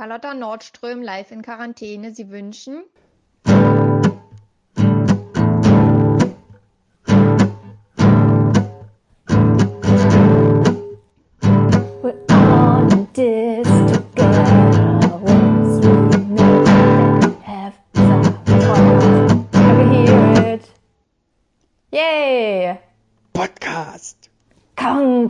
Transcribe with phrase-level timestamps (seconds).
[0.00, 2.14] Carlotta Nordström live in Quarantäne.
[2.14, 2.84] Sie wünschen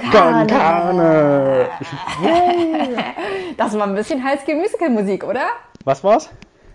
[0.01, 0.47] Konkane.
[0.47, 1.69] Konkane.
[3.57, 5.47] Das war ein bisschen Highschool Musical Musik, oder?
[5.85, 6.31] Was war's?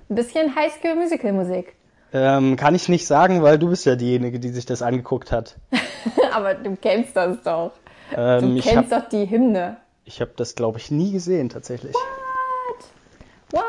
[0.10, 1.76] Ein bisschen Highschool Musical Musik.
[2.14, 5.56] Ähm, kann ich nicht sagen, weil du bist ja diejenige, die sich das angeguckt hat.
[6.34, 7.72] Aber du kennst das doch.
[8.12, 9.78] Du Ähm, ich kennst habe doch die Hymne.
[10.04, 11.96] ich hab das, glaube ich, nie gesehen tatsächlich.
[13.52, 13.62] What?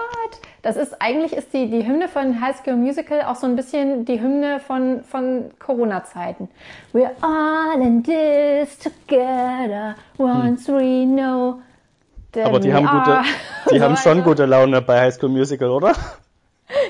[0.67, 4.05] Das ist eigentlich ist die, die Hymne von High School Musical auch so ein bisschen
[4.05, 6.49] die Hymne von, von Corona-Zeiten.
[6.93, 11.61] We're all in this together once we know.
[12.33, 12.49] that Hm.
[12.49, 13.23] Aber die haben gute,
[13.71, 15.93] die So haben schon gute Laune bei High School Musical, oder?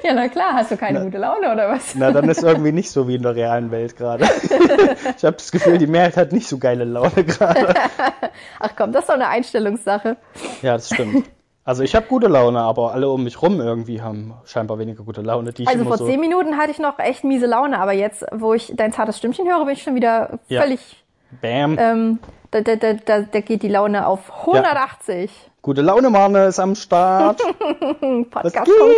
[0.02, 1.94] Ja, na klar, hast du keine gute Laune oder was?
[1.96, 4.24] Na, dann ist irgendwie nicht so wie in der realen Welt gerade.
[4.24, 7.74] ich habe das Gefühl, die Mehrheit hat nicht so geile Laune gerade.
[8.58, 10.16] Ach komm, das ist doch eine Einstellungssache.
[10.62, 11.26] Ja, das stimmt.
[11.66, 15.20] Also ich habe gute Laune, aber alle um mich rum irgendwie haben scheinbar weniger gute
[15.20, 15.52] Laune.
[15.66, 18.72] Also vor so, zehn Minuten hatte ich noch echt miese Laune, aber jetzt, wo ich
[18.76, 20.62] dein zartes Stimmchen höre, bin ich schon wieder Ja.
[20.62, 21.04] völlig.
[21.42, 21.76] Bam.
[21.76, 22.18] Ähm,
[22.52, 25.28] da, da, da, da, da geht die Laune auf 180.
[25.60, 27.38] Gute Laune, Marne ist am Start.
[28.30, 28.90] Podcast von.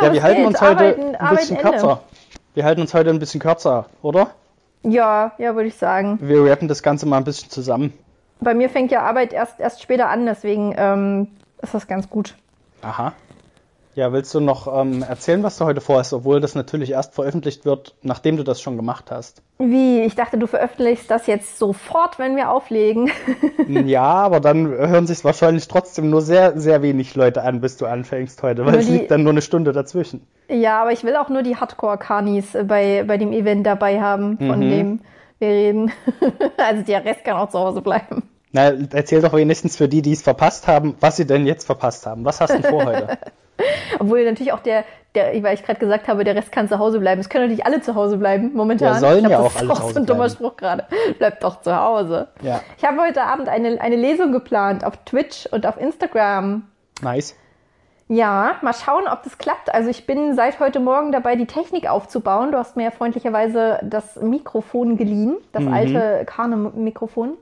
[0.00, 0.46] Ja, was wir halten geht?
[0.46, 2.00] uns heute Arbeiten- ein bisschen kürzer.
[2.54, 4.28] Wir halten uns heute ein bisschen kürzer, oder?
[4.82, 6.18] Ja, ja, würde ich sagen.
[6.22, 7.92] Wir rappen das Ganze mal ein bisschen zusammen.
[8.42, 11.28] Bei mir fängt ja Arbeit erst, erst später an, deswegen ähm,
[11.62, 12.34] ist das ganz gut.
[12.82, 13.12] Aha.
[13.94, 17.66] Ja, willst du noch ähm, erzählen, was du heute vorhast, obwohl das natürlich erst veröffentlicht
[17.66, 19.42] wird, nachdem du das schon gemacht hast?
[19.58, 20.00] Wie?
[20.00, 23.10] Ich dachte, du veröffentlichst das jetzt sofort, wenn wir auflegen.
[23.68, 27.84] ja, aber dann hören sich wahrscheinlich trotzdem nur sehr, sehr wenig Leute an, bis du
[27.84, 30.26] anfängst heute, weil Nur es die- liegt dann nur eine Stunde dazwischen.
[30.48, 34.38] ja, aber ich will auch nur die Hardcore-Kanis äh, bei, bei dem Event dabei haben,
[34.38, 34.70] von Mhm.
[34.70, 35.00] dem
[35.38, 35.92] wir reden.
[36.56, 38.22] also der Rest kann auch zu Hause bleiben.
[38.52, 42.06] Na, erzähl doch wenigstens für die, die es verpasst haben, was sie denn jetzt verpasst
[42.06, 42.24] haben.
[42.24, 43.18] Was hast du vor heute?
[43.98, 47.00] Obwohl natürlich auch der, der weil ich gerade gesagt habe, der Rest kann zu Hause
[47.00, 47.20] bleiben.
[47.20, 48.94] Es können natürlich alle zu Hause bleiben, momentan.
[48.94, 50.34] Ja, sollen ich glaub, ja das auch alle auch zu so ein dummer bleiben.
[50.34, 50.86] Spruch gerade.
[51.18, 52.28] Bleibt doch zu Hause.
[52.42, 52.60] Ja.
[52.76, 56.64] Ich habe heute Abend eine, eine Lesung geplant auf Twitch und auf Instagram.
[57.02, 57.36] Nice.
[58.08, 59.74] Ja, mal schauen, ob das klappt.
[59.74, 62.52] Also ich bin seit heute Morgen dabei, die Technik aufzubauen.
[62.52, 67.38] Du hast mir ja freundlicherweise das Mikrofon geliehen, das alte Kane-Mikrofon.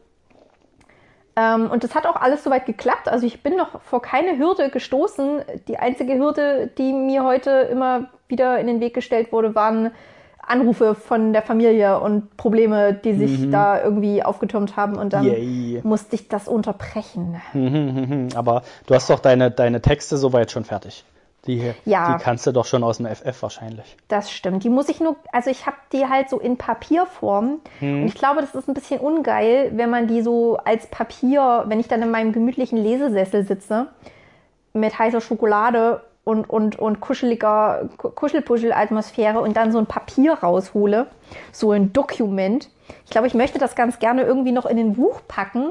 [1.37, 3.09] Ähm, und das hat auch alles soweit geklappt.
[3.09, 5.43] Also ich bin noch vor keine Hürde gestoßen.
[5.69, 9.91] Die einzige Hürde, die mir heute immer wieder in den Weg gestellt wurde, waren
[10.51, 14.97] Anrufe von der Familie und Probleme, die sich da irgendwie aufgetürmt haben.
[14.97, 15.81] Und dann Yay.
[15.85, 17.41] musste ich das unterbrechen.
[17.53, 21.05] Hm, Aber du hast doch deine, deine Texte soweit schon fertig.
[21.47, 22.17] Die, Ja.
[22.19, 23.97] die kannst du doch schon aus dem FF wahrscheinlich.
[24.09, 24.63] Das stimmt.
[24.65, 27.61] Die muss ich nur, also ich habe die halt so in Papierform.
[27.81, 31.81] Und ich glaube, das ist ein bisschen ungeil, wenn man die so als Papier, wenn
[31.81, 33.87] ich dann in meinem gemütlichen Lesesessel sitze,
[34.75, 41.07] mit heißer Schokolade und, und, und kuscheliger Ku- Kuschelpuschel-Atmosphäre und dann so ein Papier raushole,
[41.53, 42.69] so ein Dokument.
[43.05, 45.71] Ich glaube, ich möchte das ganz gerne irgendwie noch in ein Buch packen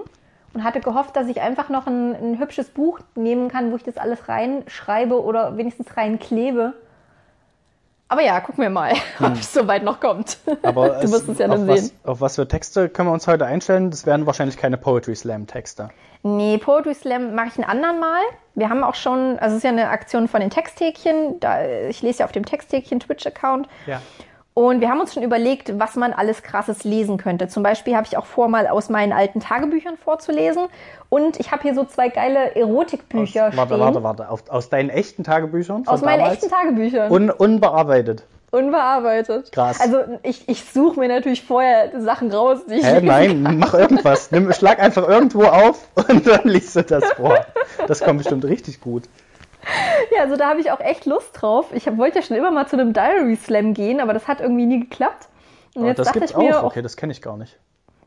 [0.54, 3.84] und hatte gehofft, dass ich einfach noch ein, ein hübsches Buch nehmen kann, wo ich
[3.84, 6.74] das alles reinschreibe oder wenigstens reinklebe.
[8.12, 10.40] Aber ja, gucken wir mal, ob es soweit noch kommt.
[10.64, 11.98] Aber du wirst es ja dann was, sehen.
[12.04, 13.92] Auf was für Texte können wir uns heute einstellen?
[13.92, 15.90] Das werden wahrscheinlich keine Poetry Slam Texte.
[16.24, 18.22] Nee, Poetry Slam mache ich einen anderen Mal.
[18.56, 21.40] Wir haben auch schon, also es ist ja eine Aktion von den Texthäkchen.
[21.40, 23.70] Da, ich lese ja auf dem Texthäkchen Twitch-Account.
[23.86, 24.02] Ja.
[24.60, 27.48] Und wir haben uns schon überlegt, was man alles krasses lesen könnte.
[27.48, 30.68] Zum Beispiel habe ich auch vor, mal aus meinen alten Tagebüchern vorzulesen.
[31.08, 33.80] Und ich habe hier so zwei geile Erotikbücher Aus, warte, stehen.
[33.80, 34.30] warte, warte.
[34.30, 35.88] Auf, aus deinen echten Tagebüchern?
[35.88, 36.44] Aus meinen damals?
[36.44, 37.10] echten Tagebüchern.
[37.10, 38.26] Un, unbearbeitet.
[38.52, 39.50] Unbearbeitet.
[39.54, 39.80] Krass.
[39.80, 44.30] Also ich, ich suche mir natürlich vorher Sachen raus, die ich Hä, nein, mach irgendwas.
[44.32, 47.46] Nimm, schlag einfach irgendwo auf und dann liest du das vor.
[47.88, 49.04] Das kommt bestimmt richtig gut.
[50.16, 51.68] Ja, also da habe ich auch echt Lust drauf.
[51.74, 54.42] Ich hab, wollte ja schon immer mal zu einem Diary Slam gehen, aber das hat
[54.42, 55.28] irgendwie nie geklappt.
[55.76, 56.64] Und Aber jetzt das gibt's ich mir, auch.
[56.64, 57.60] auch, Okay, das kenne ich gar nicht.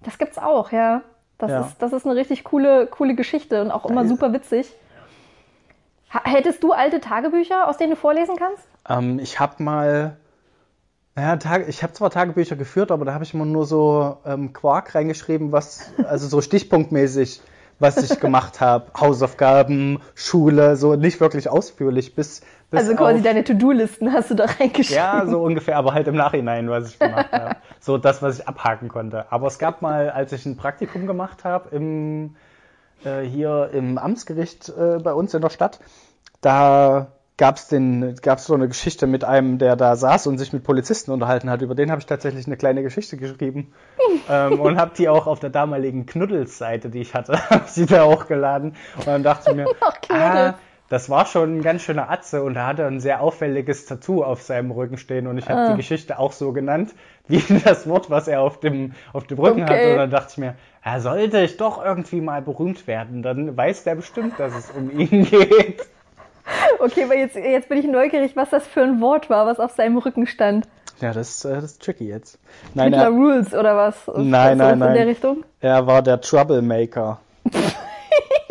[0.02, 1.02] das gibt's auch, ja.
[1.38, 1.60] Das, Ja.
[1.60, 4.72] Ist, das ist eine richtig coole, coole Geschichte und auch immer super witzig.
[6.08, 8.62] Hättest du alte Tagebücher, aus denen du vorlesen kannst?
[8.88, 10.16] Ähm, ich habe mal,
[11.14, 14.52] naja, Tage, ich habe zwar Tagebücher geführt, aber da habe ich immer nur so ähm,
[14.52, 17.40] Quark reingeschrieben, was, also so stichpunktmäßig,
[17.82, 18.86] was ich gemacht habe.
[18.98, 22.40] Hausaufgaben, Schule, so nicht wirklich ausführlich, bis,
[22.70, 24.96] bis also quasi auf, deine To-Do-Listen hast du da reingeschrieben.
[24.96, 27.56] Ja, so ungefähr, aber halt im Nachhinein, was ich gemacht habe.
[27.84, 29.26] So das, was ich abhaken konnte.
[29.32, 32.36] Aber es gab mal, als ich ein Praktikum gemacht habe im
[33.04, 35.80] äh, hier im Amtsgericht äh, bei uns in der Stadt.
[36.40, 37.08] Da
[37.38, 41.10] gab's den, gab's so eine Geschichte mit einem, der da saß und sich mit Polizisten
[41.10, 41.62] unterhalten hat.
[41.62, 43.72] Über den habe ich tatsächlich eine kleine Geschichte geschrieben
[44.28, 48.04] ähm, und habe die auch auf der damaligen Knuddels-Seite, die ich hatte, habe sie da
[48.06, 48.76] hochgeladen.
[48.96, 49.66] Und dann dachte ich mir,
[50.10, 50.54] ah,
[50.88, 54.22] das war schon ein ganz schöner Atze und da hatte er ein sehr auffälliges Tattoo
[54.22, 55.70] auf seinem Rücken stehen und ich habe Ah.
[55.70, 56.94] die Geschichte auch so genannt,
[57.28, 59.70] wie das Wort, was er auf dem, auf dem Rücken Okay.
[59.72, 59.90] hatte.
[59.92, 63.84] Und dann dachte ich mir, ja, sollte ich doch irgendwie mal berühmt werden, dann weiß
[63.84, 65.82] der bestimmt, dass es um ihn geht.
[66.78, 69.72] Okay, aber jetzt, jetzt bin ich neugierig, was das für ein Wort war, was auf
[69.72, 70.66] seinem Rücken stand.
[71.00, 72.38] Ja, das, äh, das ist tricky jetzt.
[72.74, 73.96] Nein, Hitler er, Rules oder was?
[74.08, 75.08] Ist Nein, nein, sowas In der nein.
[75.08, 75.44] Richtung?
[75.60, 77.20] er war der Troublemaker.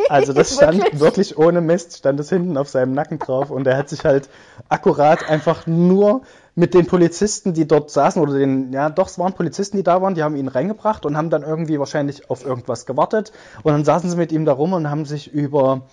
[0.10, 1.00] Also das stand Wirklich?
[1.00, 1.38] wirklich?
[1.38, 4.28] ohne Mist, stand es hinten auf seinem Nacken drauf und er hat sich halt
[4.68, 6.24] akkurat einfach nur
[6.54, 10.02] mit den Polizisten, die dort saßen, oder den, ja doch, es waren Polizisten, die da
[10.02, 13.32] waren, die haben ihn reingebracht und haben dann irgendwie wahrscheinlich auf irgendwas gewartet
[13.64, 15.84] und dann saßen sie mit ihm da rum und haben sich über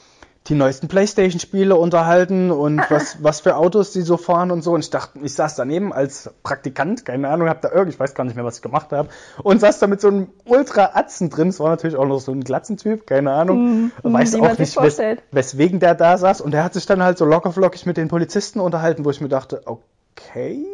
[0.48, 4.72] die neuesten Playstation-Spiele unterhalten und was, was für Autos die so fahren und so.
[4.72, 8.14] Und ich dachte, ich saß daneben als Praktikant, keine Ahnung, hab da irgendwie, ich weiß
[8.14, 9.08] gar nicht mehr, was ich gemacht habe,
[9.42, 11.48] und saß da mit so einem Ultra-Atzen drin.
[11.48, 13.92] Es war natürlich auch noch so ein Glatzentyp, keine Ahnung.
[14.02, 15.00] Weiß wie man auch nicht, wes
[15.30, 16.40] weswegen der da saß.
[16.40, 19.28] Und der hat sich dann halt so lockerflockig mit den Polizisten unterhalten, wo ich mir
[19.28, 20.64] dachte, okay,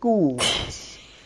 [0.00, 0.42] gut.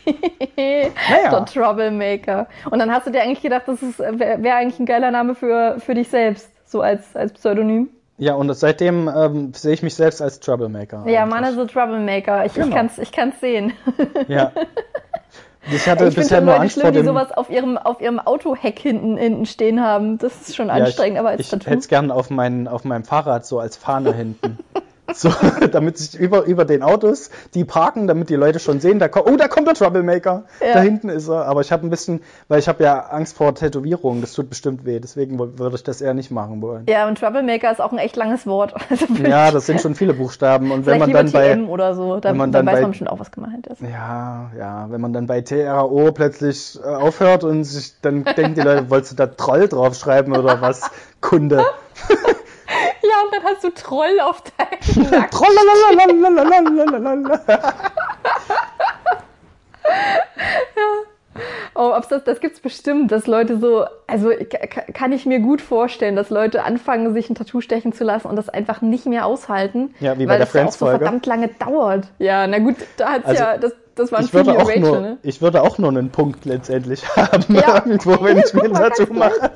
[0.57, 2.47] Der Troublemaker.
[2.71, 5.79] Und dann hast du dir eigentlich gedacht, das wäre wär eigentlich ein geiler Name für,
[5.79, 7.89] für dich selbst, so als, als Pseudonym.
[8.19, 11.03] Ja, und seitdem ähm, sehe ich mich selbst als Troublemaker.
[11.07, 11.35] Ja, eigentlich.
[11.35, 12.45] Mann ist ein Troublemaker.
[12.45, 12.75] Ich, ich Genau.
[12.75, 13.73] kann's, ich kann's sehen.
[14.27, 14.51] Ja.
[15.69, 17.05] Ich hatte Ich finde bisher nur Leute Angst schlimm, vor die dem.
[17.07, 20.17] sowas auf ihrem, auf ihrem Autoheck hinten, hinten stehen haben.
[20.17, 22.85] Das ist schon Ja, anstrengend, ich, aber als ich hätte es gern auf, mein, auf
[22.85, 24.57] meinem Fahrrad so als Fahne hinten.
[25.13, 25.29] So,
[25.71, 29.27] damit sich über, über den Autos, die parken, damit die Leute schon sehen, da kommt,
[29.27, 30.43] oh, da kommt der Troublemaker.
[30.59, 30.73] Ja.
[30.73, 31.45] Da hinten ist er.
[31.45, 34.85] Aber ich habe ein bisschen, weil ich habe ja Angst vor Tätowierungen, das tut bestimmt
[34.85, 36.85] weh, deswegen würde ich das eher nicht machen wollen.
[36.89, 38.73] Ja, und Troublemaker ist auch ein echt langes Wort.
[38.89, 42.19] Also Ja, das sind schon viele Buchstaben und wenn man dann bei oder so.
[42.19, 43.81] Da, wenn man dann, dann weiß bei- man bestimmt auch, was gemeint ist.
[43.81, 48.61] ja, ja, wenn man dann bei TRO plötzlich äh, aufhört und sich dann denken die
[48.61, 50.89] Leute, wolltest du da Troll draufschreiben oder was?
[51.21, 51.63] Kunde.
[53.25, 55.29] und dann hast du Troll auf deinem Nacken.
[55.31, 55.55] Troll,
[60.75, 60.83] ja.
[61.75, 64.31] Oh, das, das gibt's bestimmt, dass Leute so, also
[64.93, 68.35] kann ich mir gut vorstellen, dass Leute anfangen, sich ein Tattoo stechen zu lassen und
[68.35, 69.93] das einfach nicht mehr aushalten.
[69.99, 70.95] Ja, wie bei weil der Friends-Folge.
[70.95, 72.07] Auch so verdammt lange dauert.
[72.17, 74.99] Ja, na gut, da hat's also, ja, das, das war ich würde auch Rachel, nur,
[74.99, 75.17] ne?
[75.21, 77.75] Ich würde auch nur einen Punkt letztendlich haben, ja.
[77.75, 79.51] irgendwo, wenn ich mir ein mache.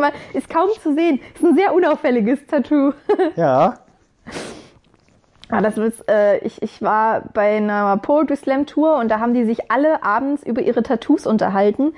[0.00, 1.20] Meine, Ist kaum zu sehen.
[1.34, 2.92] Ist ein sehr unauffälliges Tattoo.
[3.36, 3.74] Ja,
[5.50, 9.32] Ah, das ist, äh, ich, ich war bei einer Poetry Slam Tour und da haben
[9.32, 11.94] die sich alle abends über ihre Tattoos unterhalten.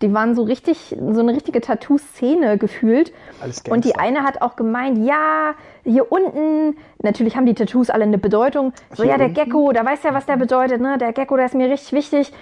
[0.00, 3.12] Die waren so richtig, so eine richtige Tattoo-Szene gefühlt.
[3.42, 5.54] Alles Und die eine hat auch gemeint, ja,
[5.84, 8.72] hier unten, natürlich haben die Tattoos alle eine Bedeutung.
[8.94, 9.40] So, Hier ja, der unten?
[9.40, 10.96] Gecko, da weiß ja, was der bedeutet, ne?
[10.98, 12.32] Der Gecko, der ist mir richtig wichtig.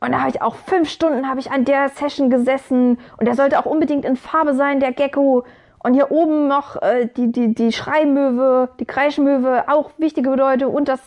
[0.00, 3.34] Und da habe ich auch fünf Stunden habe ich an der Session gesessen und der
[3.34, 5.44] sollte auch unbedingt in Farbe sein, der Gecko.
[5.80, 10.88] Und hier oben noch äh, die, die, die Schreimöwe, die Kreischmöwe, auch wichtige Bedeutung und
[10.88, 11.00] das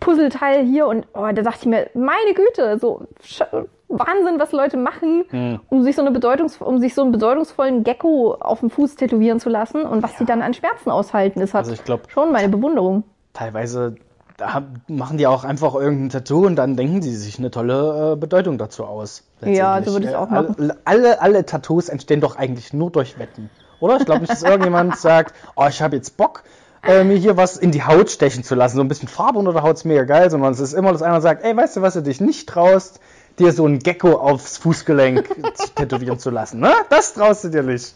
[0.00, 0.86] Puzzleteil hier.
[0.86, 3.06] Und oh, da dachte ich mir, meine Güte, so
[3.88, 8.34] Wahnsinn, was Leute machen, um sich so eine Bedeutungs um sich so einen bedeutungsvollen Gecko
[8.34, 11.60] auf dem Fuß tätowieren zu lassen und was die dann an Schmerzen aushalten, ist hat
[11.60, 13.04] Also ich glaub- schon meine Bewunderung.
[13.32, 13.94] Teilweise
[14.36, 18.16] da machen die auch einfach irgendein Tattoo und dann denken sie sich eine tolle äh,
[18.16, 19.22] Bedeutung dazu aus.
[19.42, 23.18] Ja, so würde ich auch Äh, Alle, alle, alle Tattoos entstehen doch eigentlich nur durch
[23.18, 23.48] Wetten.
[23.80, 23.96] Oder?
[23.98, 26.42] Ich glaube nicht, dass irgendjemand sagt, oh, ich habe jetzt Bock,
[26.86, 28.76] äh, mir hier was in die Haut stechen zu lassen.
[28.76, 31.02] So ein bisschen Farbe unter der Haut ist mega geil, sondern es ist immer, dass
[31.02, 33.00] einer sagt, ey, weißt du, was du dich nicht traust,
[33.38, 35.28] dir so ein Gecko aufs Fußgelenk
[35.74, 36.60] tätowieren zu lassen.
[36.60, 36.72] Ne?
[36.90, 37.94] Das traust du dir nicht.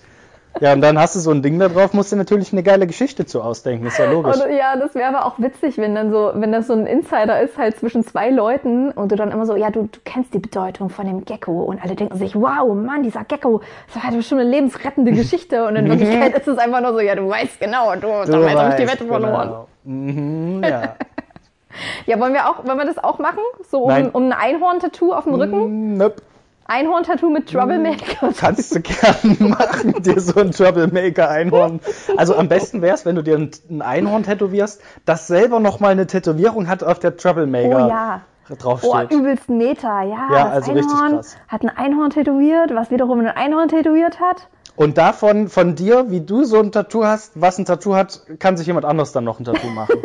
[0.59, 2.87] Ja, und dann hast du so ein Ding da drauf, musst du natürlich eine geile
[2.87, 4.37] Geschichte zu ausdenken, ist ja logisch.
[4.37, 7.40] Und ja, das wäre aber auch witzig, wenn dann so, wenn das so ein Insider
[7.40, 10.38] ist, halt zwischen zwei Leuten und du dann immer so, ja, du, du kennst die
[10.40, 13.61] Bedeutung von dem Gecko und alle denken sich, wow, Mann, dieser Gecko,
[13.95, 17.14] das hat bestimmt eine lebensrettende Geschichte und in Wirklichkeit ist es einfach nur so, ja,
[17.14, 19.49] du weißt genau, du, Du dabei habe ich die Wette verloren.
[19.49, 19.69] genau.
[19.85, 20.97] Mhm, ja.
[22.07, 23.38] Ja, wollen wir auch, wollen wir das auch machen?
[23.71, 24.11] So um, Nein.
[24.11, 25.97] um ein Einhorn-Tattoo auf dem Rücken?
[25.97, 26.16] Nope.
[26.71, 28.33] Einhorn-Tattoo mit Troublemaker?
[28.39, 31.81] Kannst du gern machen, dir so ein Troublemaker-Einhorn.
[32.17, 35.93] Also am besten wäre es, wenn du dir ein ein Einhorn tätowierst, das selber nochmal
[35.93, 38.21] eine Tätowierung hat, auf der Troublemaker Oh ja.
[38.50, 39.12] Oh, draufsteht.
[39.12, 40.29] übelst Meter, ja.
[40.33, 41.37] Ja, das also richtig Einhorn krass.
[41.49, 44.49] hat ein Einhorn tätowiert, was wiederum ein Einhorn tätowiert hat.
[44.77, 48.57] Und davon, von dir, wie du so ein Tattoo hast, was ein Tattoo hat, kann
[48.57, 49.97] sich jemand anders dann noch ein Tattoo machen.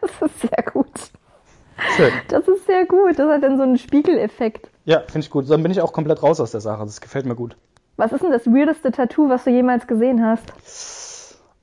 [0.00, 0.86] Das ist sehr gut.
[1.96, 2.12] Schön.
[2.28, 3.18] Das ist sehr gut.
[3.18, 4.70] Das hat dann so einen Spiegeleffekt.
[4.86, 5.50] Ja, finde ich gut.
[5.50, 6.84] Dann bin ich auch komplett raus aus der Sache.
[6.84, 7.56] Das gefällt mir gut.
[7.96, 10.52] Was ist denn das weirdeste Tattoo, was du jemals gesehen hast?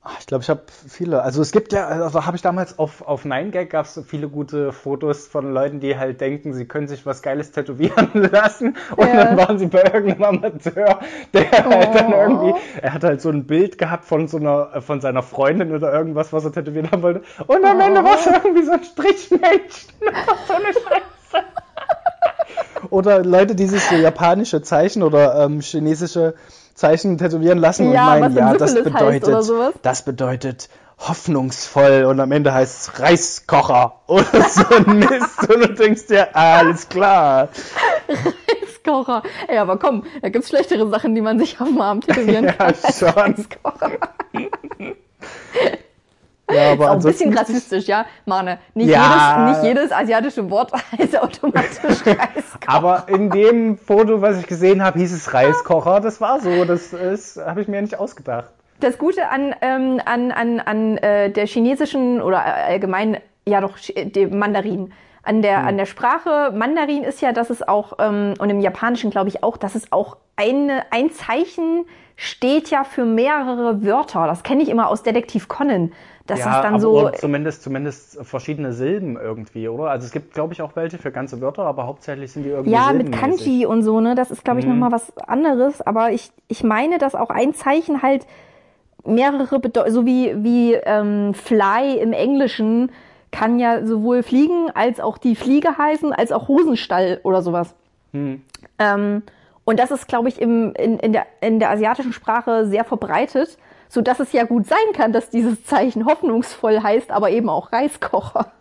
[0.02, 1.22] Ah, Ich glaube, ich habe viele.
[1.22, 4.28] Also es gibt ja, also habe ich damals auf, auf 9gag gab es so viele
[4.28, 8.76] gute Fotos von Leuten, die halt denken, sie können sich was Geiles tätowieren lassen.
[8.96, 9.24] Und Ja.
[9.24, 10.98] dann waren sie bei irgendeinem Amateur,
[11.32, 12.16] der halt dann Oh.
[12.20, 15.90] irgendwie, er hat halt so ein Bild gehabt von so einer, von seiner Freundin oder
[15.94, 17.22] irgendwas, was er tätowieren haben wollte.
[17.46, 19.86] Und am Ende war es irgendwie so ein Strichmensch.
[20.46, 21.13] so eine Scheiße.
[22.90, 26.34] Oder Leute, die sich so japanische Zeichen oder ähm, chinesische
[26.74, 29.34] Zeichen tätowieren lassen Ja, und meinen, ja, das bedeutet,
[29.82, 35.74] das bedeutet hoffnungsvoll und am Ende heißt es Reiskocher oder so ein Mist und du
[35.74, 37.48] denkst dir, alles klar.
[38.62, 39.22] Reiskocher.
[39.48, 42.52] Ey, aber komm, da gibt's schlechtere Sachen, die man sich auf dem Arm tätowieren Ja,
[42.52, 42.74] kann.
[42.74, 43.08] schon.
[43.08, 43.90] Reiskocher.
[46.54, 48.58] Ja, aber Auch ein bisschen rassistisch, ja, Mane.
[48.74, 49.46] Nicht, Ja.
[49.46, 52.58] jedes, nicht jedes asiatische Wort heißt automatisch Reiskocher.
[52.66, 56.00] Aber in dem Foto, was ich gesehen habe, hieß es Reiskocher.
[56.00, 56.64] Das war so.
[56.64, 58.50] Das ist, habe ich mir nicht ausgedacht.
[58.80, 64.38] Das Gute an, ähm, an, an, an äh, der chinesischen oder allgemein, ja doch, dem
[64.38, 64.92] Mandarin,
[65.22, 65.68] an der, Hm.
[65.68, 69.42] an der Sprache Mandarin ist ja, dass es auch, ähm, und im Japanischen glaube ich
[69.42, 74.26] auch, dass es auch eine, ein Zeichen steht ja für mehrere Wörter.
[74.26, 75.92] Das kenne ich immer aus Detektiv Conan.
[76.26, 79.90] Das ist dann aber so, zumindest, zumindest verschiedene Silben irgendwie, oder?
[79.90, 82.70] Also es gibt, glaube ich, auch welche für ganze Wörter, aber hauptsächlich sind die irgendwie
[82.72, 83.12] Ja, mit.
[83.12, 84.14] Kanji und so, ne?
[84.14, 85.82] Das ist, glaube ich, noch mal was anderes.
[85.82, 88.26] Aber ich, ich meine, dass auch ein Zeichen halt
[89.04, 92.90] mehrere Bedeu so wie, wie ähm, Fly im Englischen
[93.30, 97.74] kann ja sowohl fliegen als auch die Fliege heißen, als auch Hosenstall oder sowas.
[98.78, 99.22] Ähm,
[99.64, 103.58] und das ist, glaube ich, im, in, in, der, in der asiatischen Sprache sehr verbreitet,
[103.94, 107.72] so dass es ja gut sein kann, dass dieses Zeichen hoffnungsvoll heißt, aber eben auch
[107.72, 108.52] Reiskocher.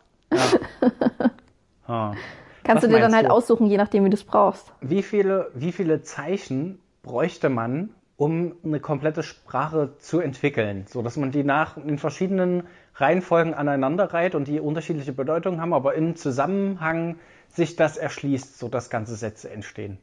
[1.87, 2.13] Ah.
[2.63, 3.31] Kannst Was du dir dann halt du?
[3.31, 4.71] aussuchen, je nachdem, wie du es brauchst.
[4.79, 11.17] Wie viele, wie viele Zeichen bräuchte man, um eine komplette Sprache zu entwickeln, so dass
[11.17, 12.63] man die nach in verschiedenen
[12.95, 17.17] Reihenfolgen aneinander reiht und die unterschiedliche Bedeutungen haben, aber im Zusammenhang
[17.49, 19.97] sich das erschließt, so dass ganze Sätze entstehen.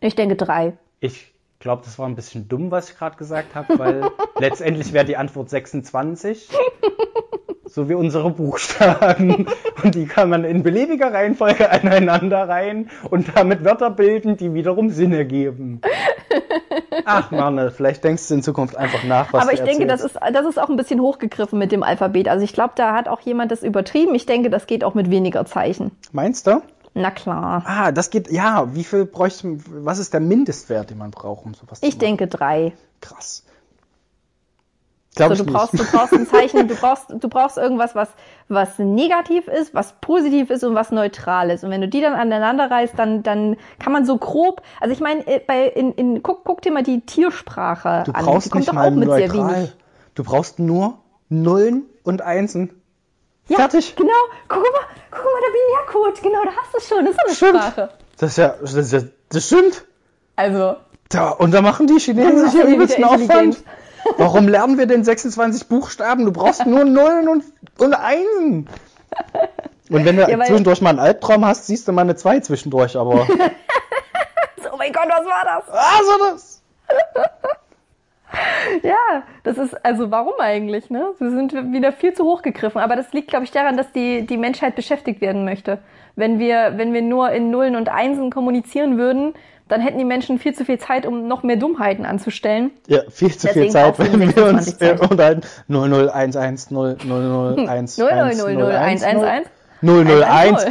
[0.00, 0.78] Ich denke drei.
[1.00, 5.04] Ich glaube, das war ein bisschen dumm, was ich gerade gesagt habe, weil letztendlich wäre
[5.04, 6.48] die Antwort 26,
[7.64, 9.46] so wie unsere Buchstaben.
[9.82, 14.90] Und die kann man in beliebiger Reihenfolge aneinander reihen und damit Wörter bilden, die wiederum
[14.90, 15.80] Sinn ergeben.
[17.04, 20.16] Ach Mann, vielleicht denkst du in Zukunft einfach nach, was Aber ich denke, das ist,
[20.32, 22.28] das ist auch ein bisschen hochgegriffen mit dem Alphabet.
[22.28, 24.14] Also ich glaube, da hat auch jemand das übertrieben.
[24.14, 25.92] Ich denke, das geht auch mit weniger Zeichen.
[26.12, 26.62] Meinst du?
[26.98, 27.62] Na klar.
[27.66, 31.52] Ah, das geht, ja, wie viel bräuchte, was ist der Mindestwert, den man braucht, um
[31.52, 32.72] sowas zu Ich denke drei.
[33.02, 33.44] Krass.
[35.14, 35.84] Glaub So, ich du brauchst, nicht.
[35.92, 38.08] du brauchst ein Zeichen, du brauchst, du brauchst irgendwas, was,
[38.48, 41.64] was negativ ist, was positiv ist und was neutral ist.
[41.64, 45.00] Und wenn du die dann aneinander reißt, dann, dann kann man so grob, also ich
[45.00, 48.24] meine, äh, bei, in, in, guck, guck dir mal die Tiersprache Du an.
[48.24, 49.54] brauchst die kommt nicht doch mal auch mit sehr neutral.
[49.56, 49.72] wenig.
[50.14, 50.98] Du brauchst nur
[51.28, 52.70] Nullen und Einsen.
[53.48, 53.94] Ja, Fertig.
[53.96, 54.12] Genau.
[54.48, 56.22] Guck mal, guck mal, der Binärcode.
[56.22, 57.04] Genau, da hast du es schon.
[57.04, 57.62] Das ist eine Stimmt.
[57.62, 57.90] Sprache.
[58.18, 59.84] Das ist ja, das, ist ja, das stimmt.
[60.36, 60.76] Also,
[61.10, 63.04] Da, und da machen die Chinesen Ja, sich ja übelsten.
[63.04, 63.62] Aufwand.
[64.18, 66.24] Warum lernen wir denn 26 Buchstaben?
[66.24, 67.44] Du brauchst nur Nullen und,
[67.78, 68.68] und Einsen.
[69.90, 72.96] Und wenn du Ja, zwischendurch mal einen Albtraum hast, siehst du mal eine 2 zwischendurch,
[72.96, 73.26] aber.
[74.72, 75.68] oh mein Gott, was war das?
[75.70, 76.62] also das.
[78.82, 81.12] Ja, das ist, also warum eigentlich, ne?
[81.18, 82.80] Sie sind wieder viel zu hoch gegriffen.
[82.80, 85.78] Aber das liegt, glaube ich, daran, dass die, die Menschheit beschäftigt werden möchte.
[86.16, 89.34] Wenn wir, wenn wir nur in Nullen und Einsen kommunizieren würden,
[89.68, 92.70] dann hätten die Menschen viel zu viel Zeit, um noch mehr Dummheiten anzustellen.
[92.86, 95.10] Ja, viel zu viel Deswegen Zeit, brauchst du wenn wir uns 26 äh, Zeichen.
[95.10, 95.46] unterhalten.
[95.68, 97.66] 00110 001 0, 0, 0, 0,
[98.72, 99.48] 1, 1, 1.
[99.82, 100.64] 001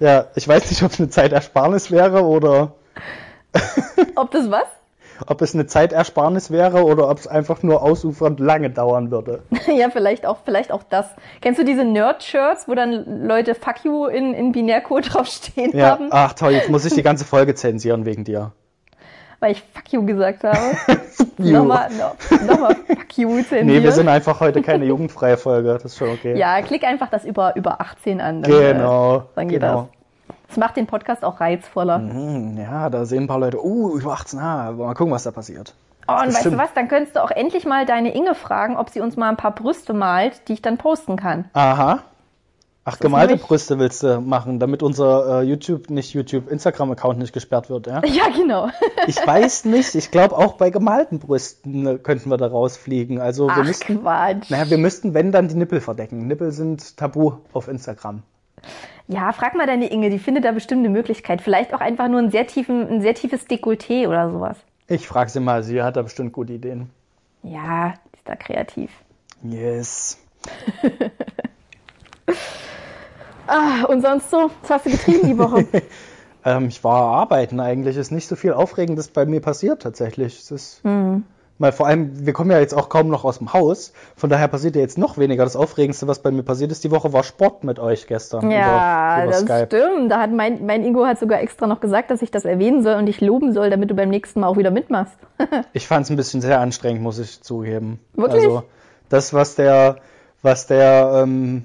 [0.00, 2.72] Ja, ich weiß nicht, ob es eine Zeitersparnis wäre oder
[4.16, 4.64] Ob das was?
[5.28, 9.42] ob es eine Zeitersparnis wäre oder ob es einfach nur ausufernd lange dauern würde.
[9.72, 11.06] ja, vielleicht auch, vielleicht auch das.
[11.40, 16.08] Kennst du diese Nerd-Shirts, wo dann Leute Fuck you in, in Binärcode draufstehen Ja, haben?
[16.10, 18.50] ach toll, jetzt muss ich die ganze Folge zensieren wegen dir.
[19.44, 20.56] Weil ich Fuck you gesagt habe.
[21.36, 23.42] Nochmal, no, nochmal Fuck you.
[23.50, 26.34] Nee, wir sind einfach heute keine jugendfreie Folge, das ist schon okay.
[26.34, 28.40] Ja, klick einfach das über, über 18 an.
[28.40, 29.18] Dann, Genau.
[29.18, 29.88] Äh, dann geht genau.
[30.28, 30.36] das.
[30.48, 31.96] Das macht den Podcast auch reizvoller.
[31.96, 35.30] Hm, Ja, da sehen ein paar Leute, uh, über 18, ah, mal gucken, was da
[35.30, 35.74] passiert.
[36.08, 36.72] Oh, und weißt du was?
[36.72, 39.54] Dann könntest du auch endlich mal deine Inge fragen, ob sie uns mal ein paar
[39.54, 41.50] Brüste malt, die ich dann posten kann.
[41.52, 41.98] Aha.
[42.86, 47.70] Ach, gemalte Brüste willst du machen, damit unser äh, YouTube, nicht YouTube, Instagram-Account nicht gesperrt
[47.70, 48.02] wird, ja?
[48.06, 48.68] Ja, genau.
[49.06, 53.20] ich weiß nicht, ich glaube auch bei gemalten Brüsten äh, könnten wir da rausfliegen.
[53.20, 54.50] Also wir Ach, müssten, Quatsch.
[54.50, 56.26] naja, wir müssten, wenn dann die Nippel verdecken.
[56.26, 58.22] Nippel sind tabu auf Instagram.
[59.08, 61.40] Ja, frag mal deine Inge, die findet da bestimmt eine Möglichkeit.
[61.40, 64.58] Vielleicht auch einfach nur ein sehr, tiefen, ein sehr tiefes Dekolleté oder sowas.
[64.88, 66.90] Ich frage sie mal, sie hat da bestimmt gute Ideen.
[67.42, 68.90] Ja, die ist da kreativ.
[69.42, 70.18] Yes.
[73.46, 74.50] Ah, und sonst so?
[74.62, 75.66] Was hast du getrieben die Woche?
[76.46, 77.96] Ähm, ich war arbeiten eigentlich.
[77.96, 80.38] Ist nicht so viel Aufregendes bei mir passiert tatsächlich.
[80.38, 80.84] Es ist
[81.58, 83.92] mal vor allem, wir kommen ja jetzt auch kaum noch aus dem Haus.
[84.16, 85.44] Von daher passiert ja jetzt noch weniger.
[85.44, 88.50] Das Aufregendste, was bei mir passiert ist, die Woche war Sport mit euch gestern.
[88.50, 89.66] ja, über, über das Skype.
[89.66, 90.10] stimmt.
[90.12, 92.96] Da hat mein, mein Ingo hat sogar extra noch gesagt, dass ich das erwähnen soll
[92.96, 95.16] und dich loben soll, damit du beim nächsten Mal auch wieder mitmachst.
[95.72, 98.00] Ich fand es ein bisschen sehr anstrengend, muss ich zugeben.
[98.14, 98.44] Wirklich?
[98.44, 98.62] Also
[99.08, 99.96] das, was der,
[100.42, 101.64] was der ähm,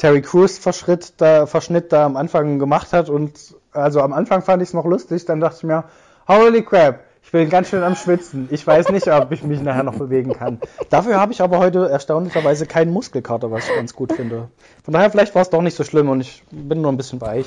[0.00, 4.62] Terry Crews Verschritt da, Verschnitt da am Anfang gemacht hat und also am Anfang fand
[4.62, 5.84] ich es noch lustig, dann dachte ich mir,
[6.26, 8.48] holy crap, ich bin ganz schön am Schwitzen.
[8.50, 10.58] Ich weiß nicht, ob ich mich nachher noch bewegen kann.
[10.88, 14.48] Dafür habe ich aber heute erstaunlicherweise keinen Muskelkater, was ich ganz gut finde.
[14.84, 17.20] Von daher vielleicht war es doch nicht so schlimm und ich bin nur ein bisschen
[17.20, 17.46] weich.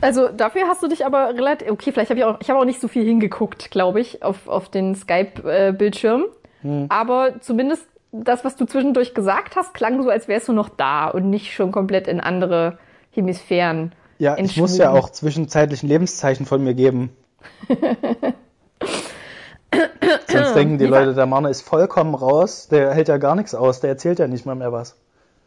[0.00, 1.70] Also dafür hast du dich aber relativ.
[1.70, 2.38] Okay, vielleicht habe ich auch.
[2.40, 6.24] Ich habe auch nicht so viel hingeguckt, glaube ich, auf, auf den Skype-Bildschirm.
[6.62, 6.86] Hm.
[6.88, 11.08] Aber zumindest das, was du zwischendurch gesagt hast, klang so, als wärst du noch da
[11.08, 12.78] und nicht schon komplett in andere
[13.10, 13.92] Hemisphären.
[14.18, 17.10] Ja, ich muss ja auch zwischenzeitlich ein Lebenszeichen von mir geben.
[20.28, 23.54] Sonst denken die Wie Leute, der Mann ist vollkommen raus, der hält ja gar nichts
[23.54, 24.96] aus, der erzählt ja nicht mal mehr was.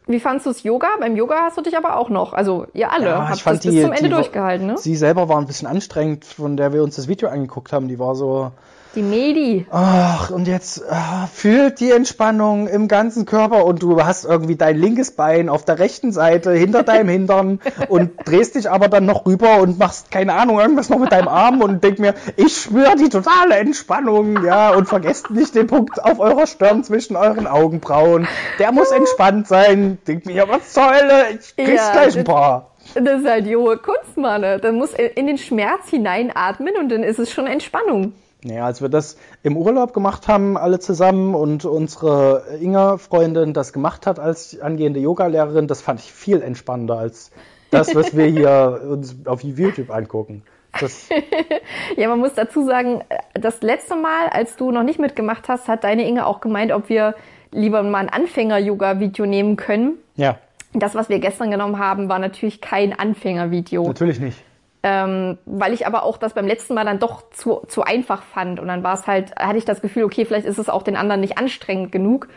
[0.06, 0.88] Wie fandst du das Yoga?
[0.98, 2.32] Beim Yoga hast du dich aber auch noch.
[2.32, 4.78] Also ihr alle Ja, habt das bis die- zum Ende die- durchgehalten, ne?
[4.78, 7.88] Sie selber war ein bisschen anstrengend, von der wir uns das Video angeguckt haben.
[7.88, 8.50] Die war so,
[8.96, 9.66] Die Medi.
[9.70, 14.76] ach, und jetzt ah, fühlt die Entspannung im ganzen Körper und du hast irgendwie dein
[14.76, 19.26] linkes Bein auf der rechten Seite hinter deinem Hintern und drehst dich aber dann noch
[19.26, 22.96] rüber und machst, keine Ahnung, irgendwas noch mit deinem Arm und denk mir, ich spüre
[22.96, 28.26] die totale Entspannung, ja, und vergesst nicht den Punkt auf eurer Stirn zwischen euren Augenbrauen.
[28.58, 29.98] Der muss entspannt sein.
[30.08, 32.70] Denk mir, was Hölle, ich krieg's Ja, gleich ein paar.
[32.94, 34.42] Das ist halt die hohe Kunst, Mann.
[34.42, 38.14] Dann muss in den Schmerz hineinatmen und dann ist es schon Entspannung.
[38.42, 44.06] Naja, als wir das im Urlaub gemacht haben, alle zusammen und unsere Inga-Freundin das gemacht
[44.06, 47.30] hat als angehende Yogalehrerin, das fand ich viel entspannender als
[47.70, 50.42] das, was wir hier uns auf YouTube angucken.
[50.80, 51.08] Das,
[51.96, 53.02] Ja, man muss dazu sagen,
[53.34, 56.88] das letzte Mal, als du noch nicht mitgemacht hast, hat deine Inge auch gemeint, ob
[56.88, 57.14] wir
[57.52, 59.94] lieber mal ein Anfänger-Yoga-Video nehmen können.
[60.16, 60.38] ja,
[60.72, 63.86] Das, was wir gestern genommen haben, war natürlich kein Anfänger-Video.
[63.86, 64.38] natürlich nicht.
[64.82, 68.60] Ähm, weil ich aber auch das beim letzten Mal dann doch zu, zu einfach fand.
[68.60, 70.96] Und dann war es halt, hatte ich das Gefühl, okay, vielleicht ist es auch den
[70.96, 72.28] anderen nicht anstrengend genug.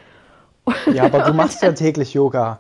[0.91, 2.60] Ja, aber du machst ja täglich Yoga.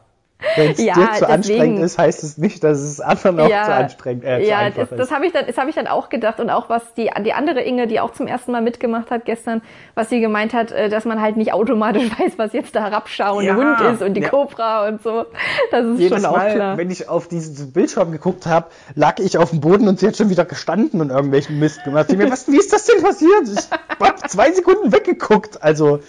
[0.57, 3.47] Wenn es Ja, dir zu deswegen- anstrengend ist, heißt es nicht, dass es anderen auch
[3.47, 4.97] zu anstrengend äh, zu ja, einfach das, ist.
[4.99, 7.31] das habe ich dann, das habe ich dann auch gedacht und auch was die die
[7.31, 9.61] andere Inge, die auch zum ersten Mal mitgemacht hat gestern,
[9.95, 13.47] was sie gemeint hat, äh, dass man halt nicht automatisch weiß, was jetzt der herabschauende
[13.51, 14.27] Ja, Hund ist und die ja.
[14.29, 15.25] Cobra und so.
[15.71, 16.77] Das ist Jedes schon auch Mal, klar.
[16.77, 20.17] wenn ich auf diesen Bildschirm geguckt habe, lag ich auf dem Boden und sie hat
[20.17, 22.07] schon wieder gestanden und irgendwelchen Mist gemacht.
[22.11, 23.43] Ich mir, was, wie ist das denn passiert?
[23.47, 23.69] Ich
[24.05, 25.63] hab zwei Sekunden weggeguckt.
[25.63, 25.99] Also,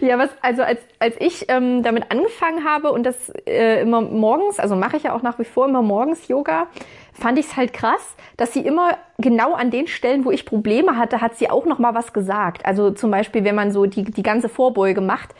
[0.00, 4.58] Ja, was, also als, als ich ähm, damit angefangen habe und das äh, immer morgens,
[4.58, 6.68] also mache ich ja auch nach wie vor immer morgens Yoga,
[7.12, 10.96] fand ich es halt krass, dass sie immer genau an den Stellen, wo ich Probleme
[10.96, 12.66] hatte, hat sie auch noch mal was gesagt.
[12.66, 15.34] Also zum Beispiel, wenn man so die, die ganze Vorbeuge macht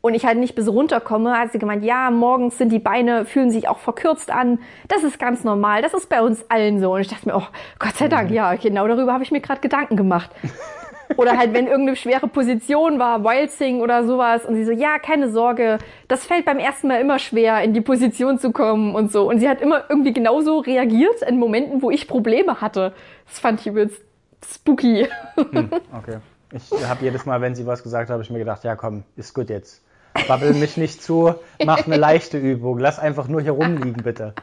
[0.00, 3.50] und ich halt nicht bis runterkomme, hat sie gemeint, ja, morgens sind die Beine, fühlen
[3.50, 4.58] sich auch verkürzt an.
[4.88, 5.82] Das ist ganz normal.
[5.82, 6.94] Das ist bei uns allen so.
[6.94, 7.46] Und ich dachte mir, oh,
[7.78, 10.30] Gott sei Dank, ja, genau darüber habe ich mir gerade Gedanken gemacht.
[11.16, 14.44] Oder halt, wenn irgendeine schwere Position war, Wild Sing oder sowas.
[14.44, 17.80] Und sie so, ja, keine Sorge, das fällt beim ersten Mal immer schwer, in die
[17.80, 19.28] Position zu kommen und so.
[19.28, 22.92] Und sie hat immer irgendwie genauso reagiert in Momenten, wo ich Probleme hatte.
[23.26, 24.02] Das fand ich übelst
[24.44, 25.08] spooky.
[25.36, 26.18] okay.
[26.52, 29.04] Ich habe jedes Mal, wenn sie was gesagt hat, habe ich mir gedacht, ja komm,
[29.16, 29.82] ist gut jetzt.
[30.26, 32.78] Babbel mich nicht zu, mach eine leichte Übung.
[32.78, 34.34] Lass einfach nur hier rumliegen, bitte.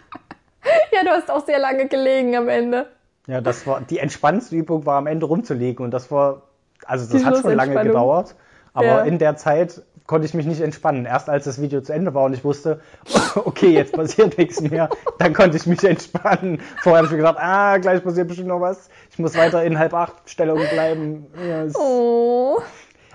[0.93, 2.87] ja, du hast auch sehr lange gelegen am Ende.
[3.27, 6.43] Ja, das war die entspannendste Übung war am Ende rumzuliegen und das war,
[6.87, 8.35] also das hat schon lange gedauert,
[8.73, 8.99] aber Ja.
[9.01, 11.05] in der Zeit konnte ich mich nicht entspannen.
[11.05, 12.79] Erst als das Video zu Ende war und ich wusste,
[13.35, 16.61] okay, jetzt passiert nichts mehr, dann konnte ich mich entspannen.
[16.81, 18.89] Vorher habe ich mir gedacht, ah, gleich passiert bestimmt noch was.
[19.11, 21.27] Ich muss weiter in halb acht Stellung bleiben.
[21.45, 22.59] Ja, es- Oh.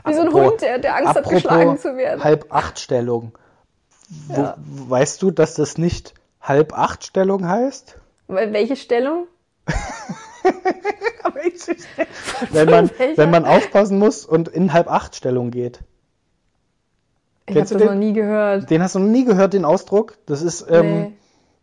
[0.04, 2.22] Wie so ein Hund, der, der Angst hat, geschlagen zu werden.
[2.24, 3.32] Halb acht Stellung.
[4.28, 4.56] Wo, Ja.
[4.58, 7.96] Weißt du, dass das nicht halb acht Stellung heißt?
[8.28, 9.26] Welche Stellung?
[12.50, 15.80] wenn man, wenn man aufpassen muss und in halb acht Stellung geht.
[17.46, 17.86] Ich habe das den?
[17.86, 18.70] noch nie gehört.
[18.70, 20.16] Den hast du noch nie gehört, den Ausdruck?
[20.26, 21.12] Das ist, ähm, Nee.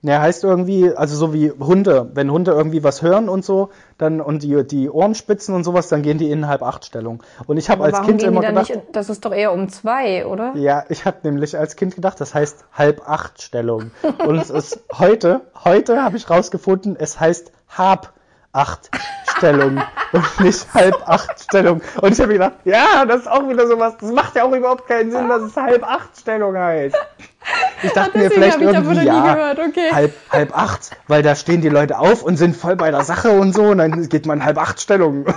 [0.02, 2.12] der heißt irgendwie, also so wie Hunde.
[2.14, 5.88] Wenn Hunde irgendwie was hören und so, dann und die, die Ohren spitzen und sowas,
[5.88, 7.24] dann gehen die in halb acht Stellung.
[7.48, 8.82] Und ich habe als warum Kind immer gedacht, nicht?
[8.92, 10.54] Das ist doch eher um zwei, oder?
[10.56, 13.92] ja, ich habe nämlich als Kind gedacht, das heißt halb acht Stellung.
[14.28, 18.14] Und es ist heute, heute habe ich rausgefunden, es heißt hab
[18.52, 18.90] acht
[19.40, 21.82] Stellung und nicht halb acht Stellung.
[22.02, 24.88] Und ich habe gedacht, ja, das ist auch wieder sowas, das macht ja auch überhaupt
[24.88, 26.96] keinen Sinn, dass es halb acht Stellung heißt.
[27.82, 29.92] Ich dachte mir vielleicht irgendwie, ja, gehört, okay.
[29.92, 33.32] halb, halb acht, weil da stehen die Leute auf und sind voll bei der Sache
[33.32, 35.26] und so und dann geht man halb acht Stellung.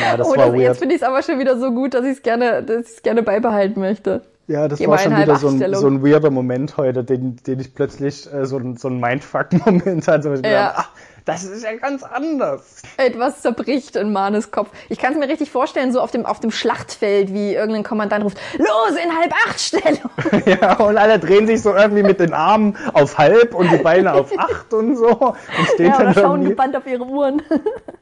[0.00, 0.60] ja, das oh, war das, weird.
[0.60, 3.22] jetzt finde ich es aber schon wieder so gut, dass ich es gerne, dass gerne
[3.22, 4.22] beibehalten möchte.
[4.50, 7.72] Ja, das war schon wieder so ein, so ein weirder Moment heute, den, den ich
[7.74, 10.30] plötzlich äh, so, ein- so ein Mindfuck-Moment hatte.
[10.30, 10.64] wo ich Ja.
[10.64, 10.88] dachte, ach,
[11.24, 12.82] das ist ja ganz anders.
[12.96, 14.70] Etwas zerbricht in Manes Kopf.
[14.88, 18.24] Ich kann es mir richtig vorstellen, so auf dem, auf dem Schlachtfeld, wie irgendein Kommandant
[18.24, 20.10] ruft, los, in halb acht Stellung.
[20.46, 24.14] ja, und alle drehen sich so irgendwie mit den Armen auf halb und die Beine
[24.14, 25.10] auf acht und so.
[25.10, 25.36] Und
[25.74, 26.48] stehen Ja, oder dann schauen irgendwie.
[26.50, 27.40] gebannt auf ihre Uhren.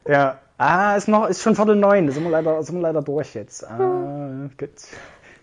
[0.07, 0.39] Ja.
[0.57, 2.07] Ah, ist noch, ist schon Viertel neun.
[2.07, 3.63] Da sind wir leider, sind wir leider durch jetzt.
[3.69, 4.69] Ah, gut.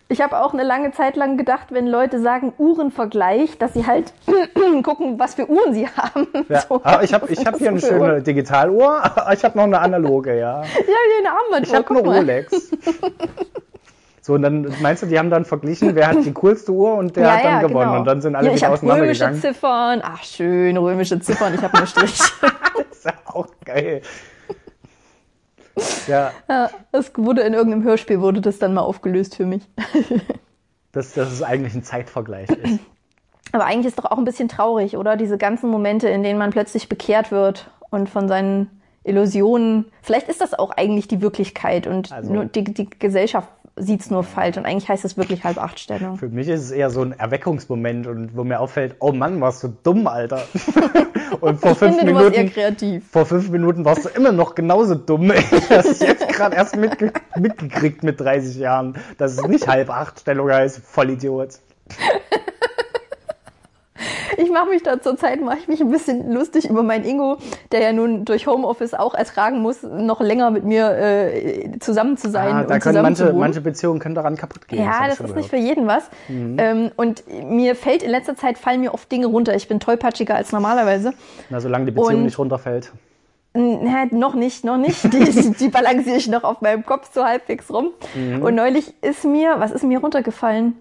[0.09, 4.13] Ich habe auch eine lange Zeit lang gedacht, wenn Leute sagen Uhrenvergleich, dass sie halt
[4.85, 6.29] gucken, was für Uhren sie haben.
[6.49, 6.61] Ja.
[6.61, 8.23] So, ah, ich habe ich hab hier eine schöne?
[8.23, 9.03] Digitaluhr.
[9.33, 10.63] Ich habe noch eine analoge, ja.
[10.63, 11.63] Ja, hier eine Armbanduhr.
[11.63, 12.19] Ich habe eine mal.
[12.19, 12.71] Rolex.
[14.27, 17.15] So, und dann meinst du, die haben dann verglichen, wer hat die coolste Uhr und
[17.15, 17.99] der hat dann gewonnen.
[17.99, 19.41] Und dann sind alle ja, wieder hab römische auseinandergegangen.
[19.41, 20.03] Ziffern.
[20.03, 21.55] Ach, schön, römische Ziffern.
[21.55, 22.19] Ich habe nur Strich.
[22.77, 24.03] Das ist ja auch geil.
[26.07, 29.69] Ja, ja, das wurde in irgendeinem Hörspiel, wurde das dann mal aufgelöst für mich.
[30.93, 32.81] dass, dass es eigentlich ein Zeitvergleich ist.
[33.53, 35.17] Aber eigentlich ist doch auch ein bisschen traurig, oder?
[35.17, 38.71] Diese ganzen Momente, in denen man plötzlich bekehrt wird und von seinen
[39.05, 39.87] Illusionen.
[40.03, 44.11] Vielleicht ist das auch eigentlich die Wirklichkeit und Also- nur die, die Gesellschaft sieht es
[44.11, 46.17] nur falsch und eigentlich heißt es wirklich halb acht Stellung.
[46.17, 49.63] Für mich ist es eher so ein Erweckungsmoment und wo mir auffällt, oh Mann, warst
[49.63, 50.43] du dumm, Alter.
[51.41, 53.05] Und vor Ich fünf finde, du warst eher Minuten, kreativ.
[53.11, 55.31] vor fünf Minuten warst du immer noch genauso dumm.
[55.33, 59.91] Ich hast es jetzt gerade erst mitge mitgekriegt mit 30 Jahren, dass es nicht halb
[59.91, 60.79] acht Stellung heißt.
[60.79, 61.59] Vollidiot.
[64.37, 67.39] Ich mache mich da zurzeit mache ich mich ein bisschen lustig über meinen Ingo,
[67.73, 72.31] der ja nun durch Homeoffice auch ertragen muss, noch länger mit mir äh, zusammen zu
[72.31, 74.85] sein Ah, und da können manche, manche Beziehungen können daran kaputt gehen.
[74.85, 76.05] Ja, das schon ist nicht für jeden was.
[76.29, 76.57] Mhm.
[76.59, 79.55] Ähm, und mir fällt in letzter Zeit fallen mir oft Dinge runter.
[79.55, 81.13] Ich bin tollpatschiger als normalerweise.
[81.51, 82.93] Na, solange die Beziehung Und- nicht runterfällt.
[83.59, 85.03] Na, noch nicht, noch nicht.
[85.05, 87.89] Die, die balanciere ich noch auf meinem Kopf so halbwegs rum.
[88.15, 88.43] Mhm.
[88.43, 90.75] Und neulich ist mir, was ist mir runtergefallen?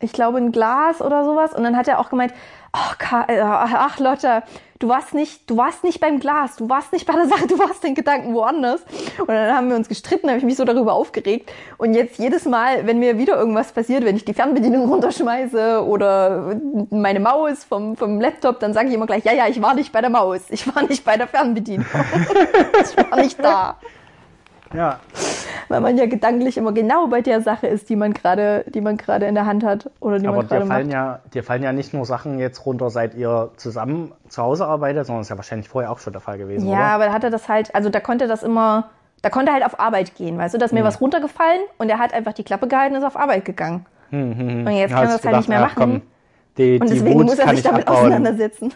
[0.00, 1.52] Ich glaube ein Glas oder sowas.
[1.54, 2.32] Und dann hat er auch gemeint,
[2.72, 4.42] ach, Ka äh, ach Lotta,
[4.78, 7.58] du warst nicht, du warst nicht beim Glas, du warst nicht bei der Sache, du
[7.58, 8.80] warst in Gedanken woanders.
[9.18, 11.52] Und dann haben wir uns gestritten, habe ich mich so darüber aufgeregt.
[11.76, 16.56] Und jetzt jedes Mal, wenn mir wieder irgendwas passiert, wenn ich die Fernbedienung runterschmeiße oder
[16.90, 19.92] meine Maus vom, vom Laptop, dann sage ich immer gleich, ja, ja, ich war nicht
[19.92, 21.86] bei der Maus, ich war nicht bei der Fernbedienung.
[22.82, 23.76] ich war nicht da.
[24.72, 25.00] Ja,
[25.68, 28.96] Weil man ja gedanklich immer genau bei der Sache ist, die man gerade, die man
[28.96, 30.92] gerade in der Hand hat oder die aber man gerade fallen, macht.
[30.94, 35.06] ja, dir fallen ja nicht nur Sachen jetzt runter, seit ihr zusammen zu Hause arbeitet,
[35.06, 36.84] sondern das ist ja wahrscheinlich vorher auch schon der Fall gewesen, Ja, oder?
[36.86, 38.90] aber da hat er das halt, also da konnte das immer,
[39.22, 41.88] da konnte er halt auf Arbeit gehen, weißt du, da ist mir was runtergefallen und
[41.88, 43.86] er hat einfach die Klappe gehalten und ist auf Arbeit gegangen.
[44.12, 46.00] Und jetzt kann er das du halt nicht mehr gedacht, machen.
[46.00, 46.10] komm,
[46.58, 47.98] die, und deswegen muss er sich ich damit abbauen.
[48.06, 48.72] auseinandersetzen.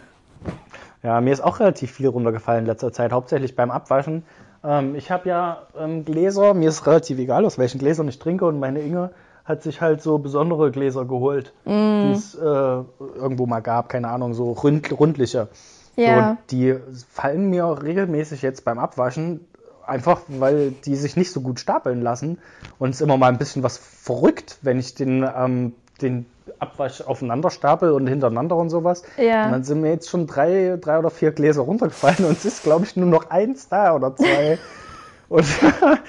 [1.03, 4.23] Ja, mir ist auch relativ viel runtergefallen in letzter Zeit, hauptsächlich beim Abwaschen.
[4.65, 8.45] Ähm, ich habe ja ähm, Gläser, mir ist relativ egal, aus welchen Gläsern ich trinke
[8.45, 9.11] und meine Inge
[9.43, 12.01] hat sich halt so besondere Gläser geholt, Mm.
[12.01, 15.49] die es äh, irgendwo mal gab, keine Ahnung, so rund, rundliche.
[15.95, 16.17] So, Ja.
[16.31, 16.75] und die
[17.09, 19.41] fallen mir regelmäßig jetzt beim Abwaschen,
[19.85, 22.39] einfach weil die sich nicht so gut stapeln lassen
[22.79, 26.25] und es ist immer mal ein bisschen was verrückt, wenn ich den, ähm, den
[26.59, 29.03] Abwasch aufeinander stapel und hintereinander und sowas.
[29.17, 29.45] Ja.
[29.45, 32.63] Und dann sind mir jetzt schon drei, drei oder vier Gläser runtergefallen und es ist,
[32.63, 34.57] glaube ich, nur noch eins da oder zwei.
[35.27, 35.43] Und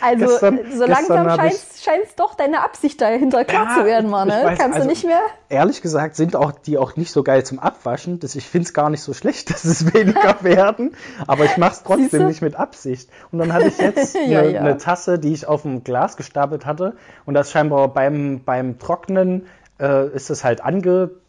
[0.02, 4.28] Also gestern- so langsam scheint es doch deine Absicht dahinter klar Ja, zu werden, Mann.
[4.28, 4.34] Ne?
[4.44, 5.20] weiß, Kannst also- du nicht mehr?
[5.48, 8.20] ehrlich gesagt sind auch die auch nicht so geil zum Abwaschen.
[8.20, 10.94] Das, ich finde es gar nicht so schlecht, dass es weniger werden,
[11.26, 13.08] aber ich mache es trotzdem nicht mit Absicht.
[13.32, 14.60] Und dann hatte ich jetzt eine, Ja, ja.
[14.60, 16.94] eine Tasse, die ich auf dem Glas gestapelt hatte
[17.24, 19.46] und das scheinbar beim, beim Trocknen
[19.80, 21.20] äh, ist es halt angedickt,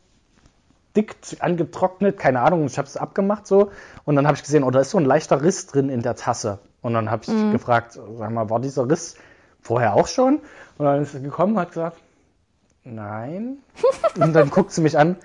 [1.39, 3.71] angetrocknet, keine Ahnung, ich habe es abgemacht so
[4.05, 6.15] und dann habe ich gesehen, oh, da ist so ein leichter Riss drin in der
[6.15, 6.59] Tasse.
[6.81, 7.51] Und dann habe ich Mhm.
[7.51, 9.15] gefragt, sag mal, war dieser Riss
[9.61, 10.39] vorher auch schon?
[10.77, 11.97] Und dann ist sie gekommen und hat gesagt,
[12.83, 13.57] nein.
[14.19, 15.17] Und dann guckt sie mich an,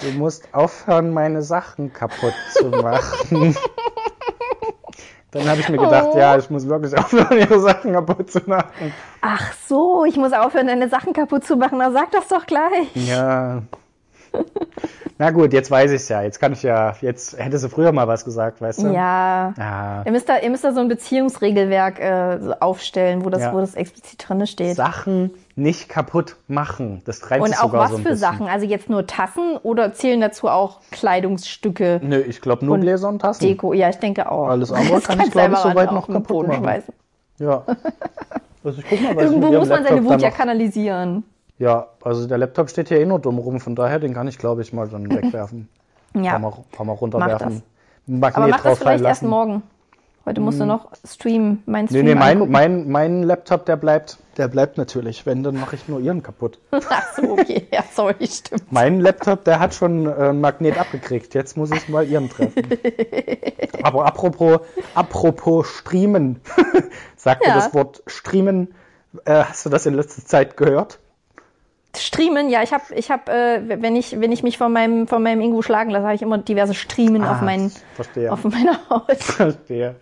[0.00, 3.54] du musst aufhören, meine Sachen kaputt zu machen.
[5.32, 6.18] Dann habe ich mir gedacht, Oh.
[6.18, 8.92] ja, ich muss wirklich aufhören, ihre Sachen kaputt zu machen.
[9.20, 11.78] Ach so, ich muss aufhören, deine Sachen kaputt zu machen.
[11.78, 12.88] Na, sag das doch gleich.
[12.94, 13.62] Ja.
[15.18, 16.22] Na gut, jetzt weiß ich ja.
[16.22, 18.86] Jetzt kann ich ja, jetzt hätte sie früher mal was gesagt, weißt du?
[18.88, 19.52] Ja.
[19.58, 20.02] Ja.
[20.06, 23.52] Ihr müsst da, ihr müsst da so ein Beziehungsregelwerk äh, aufstellen, wo das, Ja.
[23.52, 24.76] wo das explizit drin steht.
[24.76, 27.02] Sachen nicht kaputt machen.
[27.04, 28.18] Das treibt Und sich auch sogar was so ein für bisschen.
[28.32, 28.48] Sachen?
[28.48, 33.08] Also jetzt nur Tassen oder zählen dazu auch Kleidungsstücke, Nö, ich glaube nur Und Gläser
[33.08, 33.44] und Tassen.
[33.44, 33.72] Deko?
[33.72, 34.48] Ja, ich denke auch.
[34.48, 36.62] Alles andere Das kann ich, glaub ich, soweit noch kaputt machen.
[36.64, 36.94] schmeißen.
[37.38, 37.62] Ja.
[38.64, 41.24] Also ich guck mal, was ich Irgendwo muss man seine Wut ja kanalisieren.
[41.58, 44.38] Ja, also der Laptop steht hier eh nur dumm rum, von daher den kann ich,
[44.38, 45.68] glaube ich, mal dann wegwerfen.
[46.14, 46.32] Ja.
[46.32, 47.62] Kann man, kann man runterwerfen.
[48.08, 49.62] Ein Magnet Aber mach das drauf vielleicht erst morgen.
[50.26, 52.52] Heute musst du noch streamen, mein Nee, Stream nee, mein, angucken.
[52.52, 55.26] mein, mein Laptop, der bleibt, der bleibt natürlich.
[55.26, 56.58] Wenn, dann mache ich nur ihren kaputt.
[56.72, 57.68] Ach so, okay.
[57.70, 58.72] Ja, sorry, stimmt.
[58.72, 61.34] Mein Laptop, der hat schon äh, ein Magnet abgekriegt.
[61.34, 62.66] Jetzt muss ich mal ihren treffen.
[63.82, 64.60] Aber apropos,
[64.94, 66.40] apropos Streamen.
[67.16, 67.52] Sagt Ja.
[67.52, 68.74] dir das Wort Streamen?
[69.24, 70.98] Äh, hast du das in letzter Zeit gehört?
[71.96, 75.22] Streamen, ja, ich habe, ich hab, äh, wenn ich, wenn ich mich von meinem, von
[75.24, 78.32] meinem Ingo schlagen lasse, habe ich immer diverse Streamen auf, Ah, meinen, verstehe.
[78.32, 79.16] auf meiner Haut.
[79.18, 79.96] Verstehe.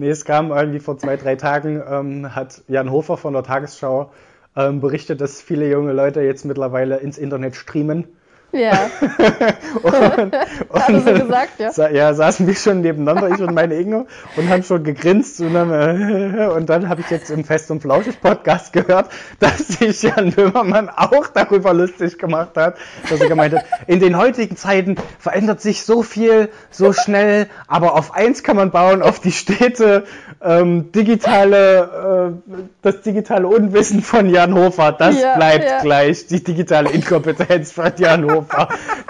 [0.00, 4.10] Nee, es kam irgendwie vor zwei, drei Tagen, ähm, hat Jan Hofer von der Tagesschau
[4.56, 8.06] ähm, berichtet, dass viele junge Leute jetzt mittlerweile ins Internet streamen.
[8.52, 8.90] Ja,
[9.82, 9.92] Und,
[10.72, 11.72] er so gesagt, ja.
[11.72, 15.40] Sa ja, saßen wir schon nebeneinander, ich und meine Ingo, und haben schon gegrinst.
[15.40, 19.68] Und dann, äh, und dann habe ich jetzt im Fest und Flauschig Podcast gehört, dass
[19.68, 22.76] sich Jan Böhmermann auch darüber lustig gemacht hat,
[23.08, 27.94] dass er gemeint hat, in den heutigen Zeiten verändert sich so viel, so schnell, aber
[27.94, 30.04] auf eins kann man bauen, auf die Städte,
[30.42, 35.80] ähm, digitale, äh, das digitale Unwissen von Jan Hofer, das Ja, bleibt ja.
[35.80, 38.39] gleich, die digitale Inkompetenz von Jan Hofer,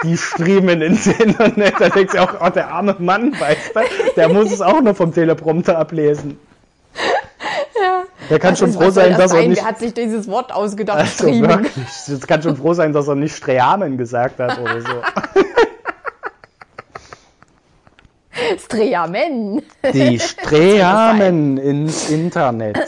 [0.02, 3.80] die streamen ins Internet, da denkst du auch, oh, der arme Mann, weißt du,
[4.16, 6.38] der muss es auch nur vom Teleprompter ablesen.
[7.80, 8.02] ja.
[8.28, 10.98] Der kann schon froh sein, das dass er nicht, Wer hat sich dieses Wort ausgedacht?
[10.98, 11.48] also Streamen.
[11.50, 14.88] wirklich, das kann schon froh sein, dass er nicht Streamen gesagt hat oder so.
[18.58, 19.62] Streamen.
[19.92, 22.78] Die Streamen ins Internet.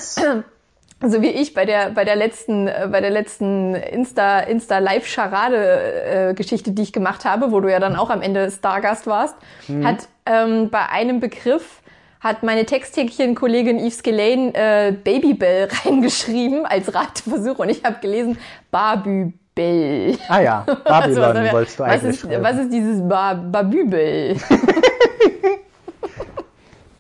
[1.05, 5.07] So wie ich bei der bei der letzten äh, bei der letzten Insta Insta Live
[5.07, 9.07] Charade äh, Geschichte, die ich gemacht habe, wo du ja dann auch am Ende Stargast
[9.07, 9.35] warst,
[9.83, 11.81] hat ähm, bei einem Begriff
[12.21, 18.39] hat meine Texthäkchen-Kollegin Yves Gelane äh, Babybell reingeschrieben als Rateversuch und ich habe gelesen
[18.71, 20.17] Babybell.
[20.29, 22.45] Ah ja, Babylon Also, was- wolltest du was eigentlich ist, schreiben.
[22.45, 24.37] was ist dieses ba Babybell?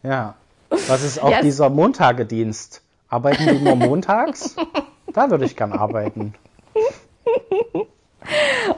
[0.03, 0.35] Ja.
[0.88, 2.83] Was ist auch Ja, es- dieser Montagedienst?
[3.12, 4.57] Arbeiten die nur montags?
[5.14, 6.33] Da würde ich gern arbeiten.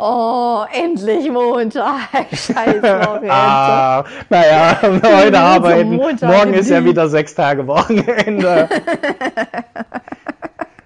[0.01, 2.09] Oh, endlich Montag.
[2.33, 3.31] Scheiß Wochenende.
[3.31, 5.95] Ah, naja, heute arbeiten.
[5.95, 8.69] Montag Morgen ist ja wieder sechs Tage Wochenende.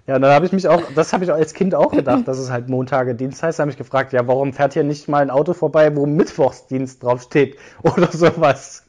[0.07, 2.39] Ja, dann habe ich mich auch, das habe ich auch als Kind auch gedacht, dass
[2.39, 3.59] es halt Montage Dienst heißt.
[3.59, 7.03] Da habe ich gefragt, ja, warum fährt hier nicht mal ein Auto vorbei, wo Mittwochsdienst
[7.03, 8.85] draufsteht oder sowas?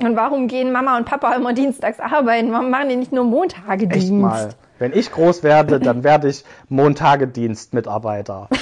[0.00, 2.52] Und warum gehen Mama und Papa immer dienstags arbeiten?
[2.52, 4.50] Warum machen die nicht nur Montage Echt mal.
[4.78, 8.48] Wenn ich groß werde, dann werde ich Montagedienst-Mitarbeiter.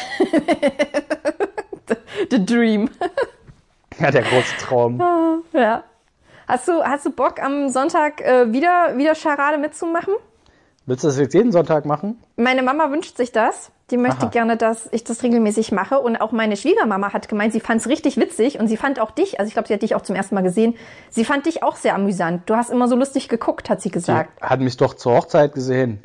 [2.31, 2.91] The Dream.
[4.01, 5.01] Ja, der große Traum.
[5.53, 5.85] ja.
[6.49, 10.15] Hast du, hast du Bock, am Sonntag äh, wieder, wieder Charade mitzumachen?
[10.85, 12.21] Willst du das jetzt jeden Sonntag machen?
[12.37, 13.71] Meine Mama wünscht sich das.
[13.91, 14.29] Die möchte Aha.
[14.29, 15.99] gerne, dass ich das regelmäßig mache.
[15.99, 18.59] Und auch meine Schwiegermama hat gemeint, sie fand es richtig witzig.
[18.59, 20.43] Und sie fand auch dich, also ich glaube, sie hat dich auch zum ersten Mal
[20.43, 20.75] gesehen,
[21.11, 22.43] sie fand dich auch sehr amüsant.
[22.47, 24.41] Du hast immer so lustig geguckt, hat sie gesagt.
[24.41, 26.03] Hat mich doch zur Hochzeit gesehen.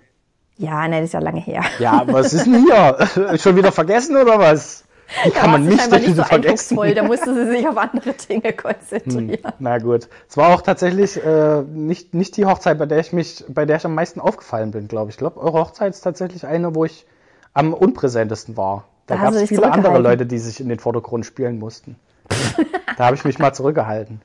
[0.58, 1.64] Ja, nein, das ist ja lange her.
[1.80, 2.66] Ja, was ist denn
[3.16, 3.38] hier?
[3.38, 4.84] Schon wieder vergessen oder was?
[5.24, 6.78] Wie kann man Da sie mich denn nicht so vergessen?
[6.96, 9.38] Da musste sie sich auf andere Dinge konzentrieren.
[9.60, 10.10] Na gut.
[10.30, 13.78] Es war auch tatsächlich äh, nicht, nicht die Hochzeit, bei der ich mich, bei der
[13.78, 15.16] ich am meisten aufgefallen bin, glaube ich.
[15.16, 17.06] Ich glaube, eure Hochzeit ist tatsächlich eine, wo ich
[17.54, 18.86] am unpräsentesten war.
[19.08, 20.00] Da Da gab es viele andere.
[20.00, 21.96] Leute, die sich in den Vordergrund spielen mussten.
[22.98, 24.22] da habe ich mich mal zurückgehalten.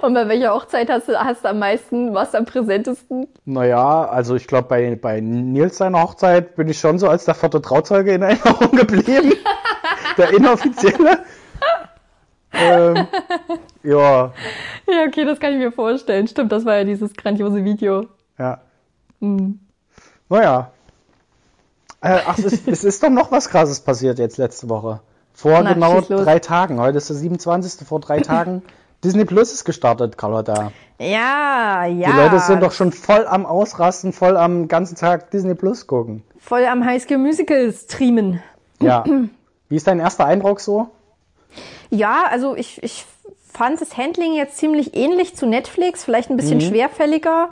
[0.00, 3.26] Und bei welcher Hochzeit hast du, hast du am meisten, warst du am präsentesten?
[3.44, 7.34] Naja, also ich glaube, bei, bei Nils seiner Hochzeit bin ich schon so als der
[7.34, 9.32] vierte Trauzeuge in Erinnerung geblieben.
[10.16, 11.24] der inoffizielle.
[12.52, 13.06] ähm,
[13.82, 14.32] ja,
[14.86, 16.28] Ja, okay, das kann ich mir vorstellen.
[16.28, 18.06] Stimmt, das war ja dieses grandiose Video.
[18.38, 18.60] ja.
[19.20, 19.58] Hm.
[20.28, 20.70] Naja.
[22.00, 25.00] Äh, ach, es ist, es ist doch noch was Krasses passiert jetzt letzte Woche.
[25.34, 26.80] Vor Na, genau drei Tagen.
[26.80, 27.86] Heute ist der 27.
[27.86, 28.62] vor drei Tagen.
[29.04, 30.72] Disney Plus ist gestartet, Carlotta.
[30.98, 32.10] Ja, ja.
[32.10, 36.24] Die Leute sind doch schon voll am Ausrasten, voll am ganzen Tag Disney Plus gucken.
[36.40, 38.42] voll am High School Musical streamen.
[38.80, 39.04] Ja.
[39.68, 40.88] Wie ist dein erster Eindruck so?
[41.90, 43.06] Ja, also ich, ich
[43.52, 46.62] fand das Handling jetzt ziemlich ähnlich zu Netflix, vielleicht ein bisschen Mhm.
[46.62, 47.50] schwerfälliger,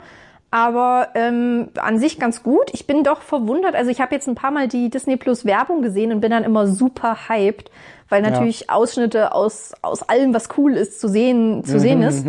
[0.49, 2.69] aber ähm, an sich ganz gut.
[2.73, 3.75] Ich bin doch verwundert.
[3.75, 6.43] Also ich habe jetzt ein paar Mal die Disney Plus Werbung gesehen und bin dann
[6.43, 7.69] immer super hyped,
[8.09, 12.25] weil natürlich Ausschnitte aus, aus allem, was cool ist, zu sehen, zu sehen ist.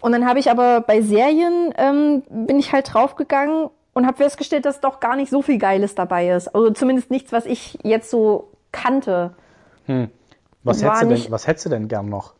[0.00, 4.64] Und dann habe ich aber bei Serien ähm, bin ich halt draufgegangen und habe festgestellt,
[4.64, 6.48] dass doch gar nicht so viel Geiles dabei ist.
[6.48, 9.34] Also zumindest nichts, was ich jetzt so kannte.
[10.62, 12.34] Was War hättest, du denn, was hättest du denn gern noch?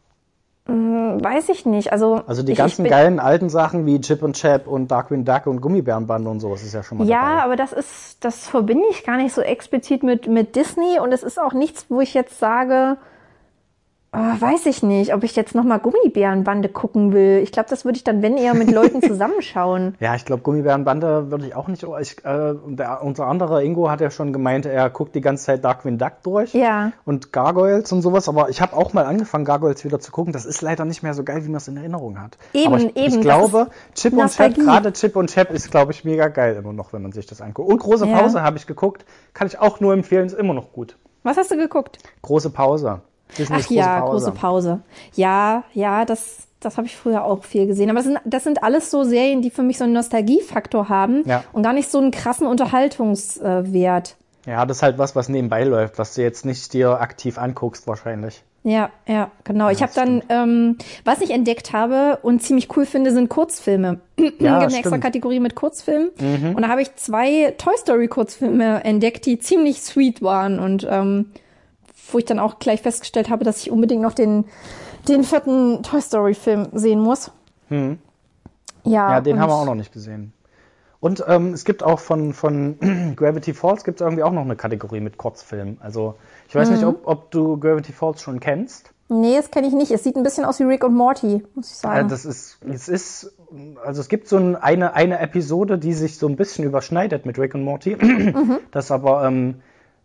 [0.66, 1.92] Weiß ich nicht.
[1.92, 4.90] Also, Also die ich, ganzen ich bin, geilen alten Sachen wie Chip und Chap und
[4.90, 7.42] Darkwing Duck und Gummibärenbande und sowas ist ja schon mal Ja, dabei.
[7.42, 11.22] aber das ist, das verbinde ich gar nicht so explizit mit, mit Disney und es
[11.22, 12.96] ist auch nichts, wo ich jetzt sage,
[14.14, 17.40] äh, weiß ich nicht, ob ich jetzt nochmal Gummibärenbande gucken will.
[17.42, 19.96] Ich glaube, das würde ich dann, wenn eher mit Leuten zusammenschauen.
[20.00, 21.84] Ja, ich glaube, Gummibärenbande würde ich auch nicht.
[22.00, 25.64] Ich, äh, der, unser anderer Ingo hat ja schon gemeint, er guckt die ganze Zeit
[25.64, 26.92] Darkwing Duck durch Ja.
[27.04, 28.28] und Gargoyles und sowas.
[28.28, 30.32] Aber ich habe auch mal angefangen, Gargoyles wieder zu gucken.
[30.32, 32.38] Das ist leider nicht mehr so geil, wie man es in Erinnerung hat.
[32.52, 35.92] Eben, aber ich, eben, Ich glaube, Chip und Chap, gerade Chip und Chap ist, glaube
[35.92, 37.68] ich, mega geil immer noch, wenn man sich das anguckt.
[37.70, 38.18] Und große Ja.
[38.18, 39.04] Pause habe ich geguckt.
[39.32, 40.96] Kann ich auch nur empfehlen, ist immer noch gut.
[41.22, 41.98] Was hast du geguckt?
[42.22, 43.00] Große Pause.
[43.38, 44.80] Disneys Ach ja, große Pause.
[45.14, 47.90] Ja, ja, das, das habe ich früher auch viel gesehen.
[47.90, 51.22] Aber das sind, das sind alles so Serien, die für mich so einen Nostalgiefaktor haben
[51.26, 51.42] Ja.
[51.52, 54.16] und gar nicht so einen krassen Unterhaltungswert.
[54.46, 57.86] Ja, das ist halt was, was nebenbei läuft, was du jetzt nicht dir aktiv anguckst
[57.86, 58.42] wahrscheinlich.
[58.62, 59.68] Ja, ja, genau.
[59.68, 64.00] ich habe dann, ähm, was ich entdeckt habe und ziemlich cool finde, sind Kurzfilme.
[64.18, 64.92] Ja, es gibt eine extra stimmt.
[64.96, 65.00] Mhm.
[65.00, 66.08] Kategorie mit Kurzfilmen.
[66.54, 71.30] Und da habe ich zwei Toy Story Kurzfilme entdeckt, die ziemlich sweet waren und ähm,
[72.10, 74.44] wo ich dann auch gleich festgestellt habe, dass ich unbedingt noch den,
[75.08, 77.30] den vierten Toy Story Film sehen muss.
[77.70, 77.96] Ja,
[78.84, 80.32] Ja, den haben wir auch noch nicht gesehen.
[81.00, 82.78] Und ähm, es gibt auch von, von
[83.16, 85.78] Gravity Falls gibt es irgendwie auch noch eine Kategorie mit Kurzfilmen.
[85.82, 86.14] Also
[86.48, 86.74] ich weiß Mhm.
[86.76, 88.90] nicht, ob, ob du Gravity Falls schon kennst.
[89.10, 89.90] Nee, das kenne ich nicht.
[89.90, 92.08] Es sieht ein bisschen aus wie Rick und Morty, muss ich sagen.
[92.08, 93.34] das ist, es ist,
[93.84, 97.38] also es gibt so ein, eine, eine Episode, die sich so ein bisschen überschneidet mit
[97.38, 97.96] Rick und Morty.
[98.00, 98.60] Mhm.
[98.70, 99.56] Das aber ähm,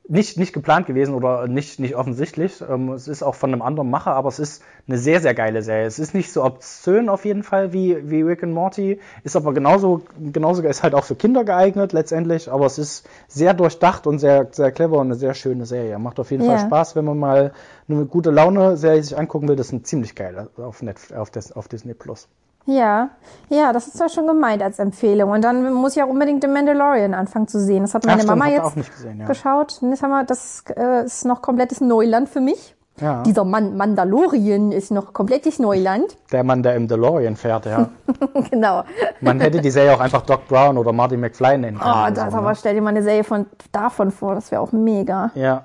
[0.10, 2.64] nicht, nicht geplant gewesen oder nicht, nicht offensichtlich.
[2.68, 5.62] Ähm, es ist auch von einem anderen Macher, aber es ist eine sehr, sehr geile
[5.62, 5.86] Serie.
[5.86, 9.54] Es ist nicht so obszön auf jeden Fall wie, wie Rick und Morty, ist aber
[9.54, 14.18] genauso, genauso, ist halt auch für Kinder geeignet letztendlich, aber es ist sehr durchdacht und
[14.18, 16.00] sehr, sehr clever und eine sehr schöne Serie.
[16.00, 16.58] Macht auf jeden Ja.
[16.58, 17.54] Fall Spaß, wenn man mal
[17.88, 19.56] eine gute Laune-Serie sich angucken will.
[19.56, 22.28] Das ist ein ziemlich geil auf, Netf auf, Dis auf Disney Plus.
[22.70, 23.10] Ja,
[23.50, 25.32] ja, das ist ja schon gemeint als Empfehlung.
[25.32, 27.82] Und dann muss ich auch unbedingt den Mandalorian anfangen zu sehen.
[27.82, 29.26] Das hat meine Ach, Mama ihr jetzt auch nicht gesehen, ja.
[29.26, 29.80] geschaut.
[29.82, 32.76] Und jetzt haben wir, das äh, ist noch komplettes Neuland für mich.
[33.02, 33.24] Ja.
[33.24, 36.16] Dieser Man Mandalorian ist noch komplettes Neuland.
[36.32, 37.90] Der Mann, der im DeLorean fährt, ja.
[38.52, 38.84] genau.
[39.22, 41.94] Man hätte die Serie auch einfach Doc Brown oder Marty McFly nennen können.
[42.08, 42.56] Oh, das so, aber ne?
[42.56, 45.32] stell dir mal eine Serie von davon vor, das wäre auch mega.
[45.34, 45.64] Ja.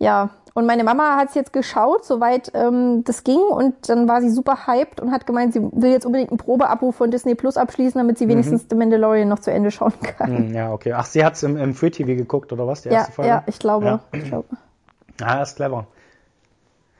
[0.00, 3.38] Ja, und meine Mama hat es jetzt geschaut, soweit ähm, das ging.
[3.38, 6.92] Und dann war sie super hyped und hat gemeint, sie will jetzt unbedingt einen Probeabo
[6.92, 10.36] von Disney Plus abschließen, damit sie wenigstens The Mandalorian noch zu Ende schauen kann.
[10.48, 10.92] Hm, Ja, okay.
[10.92, 12.82] Ach, sie hat es im, im Free TV geguckt, oder was?
[12.82, 13.28] Die Ja, erste Folge?
[13.30, 13.86] ja, ich glaube.
[13.86, 14.00] Ja.
[14.12, 14.48] Ich glaube.
[15.22, 15.86] Ah, ist clever.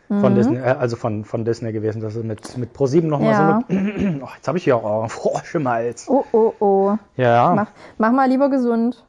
[0.08, 0.20] Mhm.
[0.20, 3.60] Von Disney, äh, also von, von Disney gewesen, dass sie mit, mit Pro7 nochmal Ja.
[3.68, 4.20] so eine.
[4.22, 6.06] Oh, jetzt habe ich hier auch oh, Frosch im Hals.
[6.08, 6.96] Oh, oh, oh.
[7.16, 9.04] Ja, Mach, mach mal lieber gesund.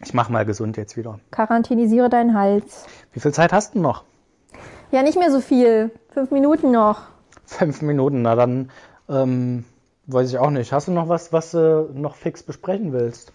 [0.00, 1.18] ich mach mal gesund jetzt wieder.
[1.30, 2.86] Quarantänisiere deinen Hals.
[3.14, 4.02] Wie viel Zeit hast du noch?
[4.90, 5.92] Ja, nicht mehr so viel.
[6.10, 7.02] Fünf Minuten noch.
[7.46, 8.70] Fünf Minuten, na dann
[9.08, 9.64] ähm,
[10.06, 10.72] weiß ich auch nicht.
[10.72, 13.32] Hast du noch was, was du noch fix besprechen willst?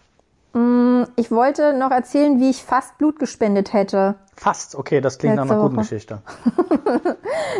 [1.16, 4.16] Ich wollte noch erzählen, wie ich fast Blut gespendet hätte.
[4.36, 5.84] Fast, okay, das klingt nach Letzte einer guten Woche.
[5.84, 6.22] Geschichte.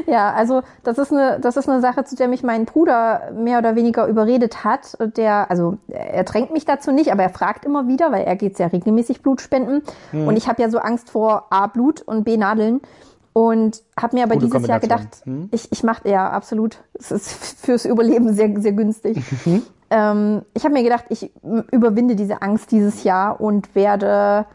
[0.08, 3.60] Ja, also das ist eine, das ist eine Sache, zu der mich mein Bruder mehr
[3.60, 4.98] oder weniger überredet hat.
[5.18, 8.58] Der, also er drängt mich dazu nicht, aber er fragt immer wieder, weil er geht
[8.58, 9.84] sehr regelmäßig Blut spenden.
[10.12, 10.28] Hm.
[10.28, 12.82] Und ich habe ja so Angst vor A Blut und B Nadeln.
[13.34, 15.50] Und habe mir aber Gute dieses Jahr gedacht, Hm.
[15.52, 17.32] ich, ich mache ja absolut, es ist
[17.66, 19.18] fürs Überleben sehr, sehr günstig.
[19.90, 21.32] Ähm, ich habe mir gedacht, ich
[21.72, 24.46] überwinde diese Angst dieses Jahr und werde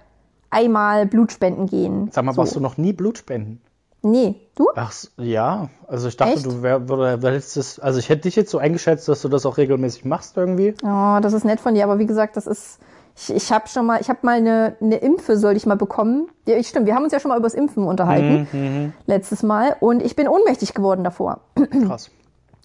[0.51, 2.11] einmal Blut spenden gehen.
[2.13, 2.39] Sag mal, so.
[2.39, 3.61] warst du noch nie Blut spenden?
[4.03, 4.69] Nee, du?
[4.77, 6.45] Ach ja, also ich dachte, Echt?
[6.47, 10.05] du wärst das, also ich hätte dich jetzt so eingeschätzt, dass du das auch regelmäßig
[10.05, 10.75] machst irgendwie.
[10.85, 12.79] Oh, das ist nett von dir, aber wie gesagt, das ist.
[13.17, 16.27] Ich, ich habe schon mal, ich habe mal eine, eine Impfe, sollte ich mal bekommen.
[16.47, 19.77] Ja, ich- stimmt, wir haben uns ja schon mal über das Impfen unterhalten letztes Mal
[19.81, 21.41] und ich bin ohnmächtig geworden davor,
[21.87, 22.11] Krass.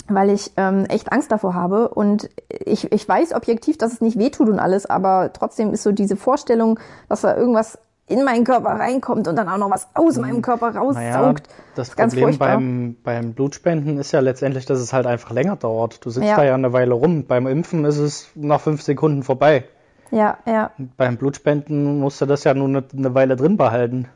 [0.10, 4.18] Weil ich ähm, echt Angst davor habe und ich, ich weiß objektiv, dass es nicht
[4.18, 8.70] wehtut und alles, aber trotzdem ist so diese Vorstellung, dass da irgendwas in meinen Körper
[8.72, 10.80] reinkommt und dann auch noch was aus meinem Körper Naja,
[11.20, 11.48] raussaugt.
[11.76, 12.56] das ist ganz Problem furchtbar.
[12.56, 16.04] beim, beim Blutspenden ist ja letztendlich, dass es halt einfach länger dauert.
[16.04, 16.38] Du sitzt Ja.
[16.38, 17.26] da ja eine Weile rum.
[17.28, 19.66] Beim Impfen ist es nach fünf Sekunden vorbei.
[20.10, 20.72] Ja, ja.
[20.98, 24.08] Beim Blutspenden musst du das ja nur eine, eine Weile drin behalten.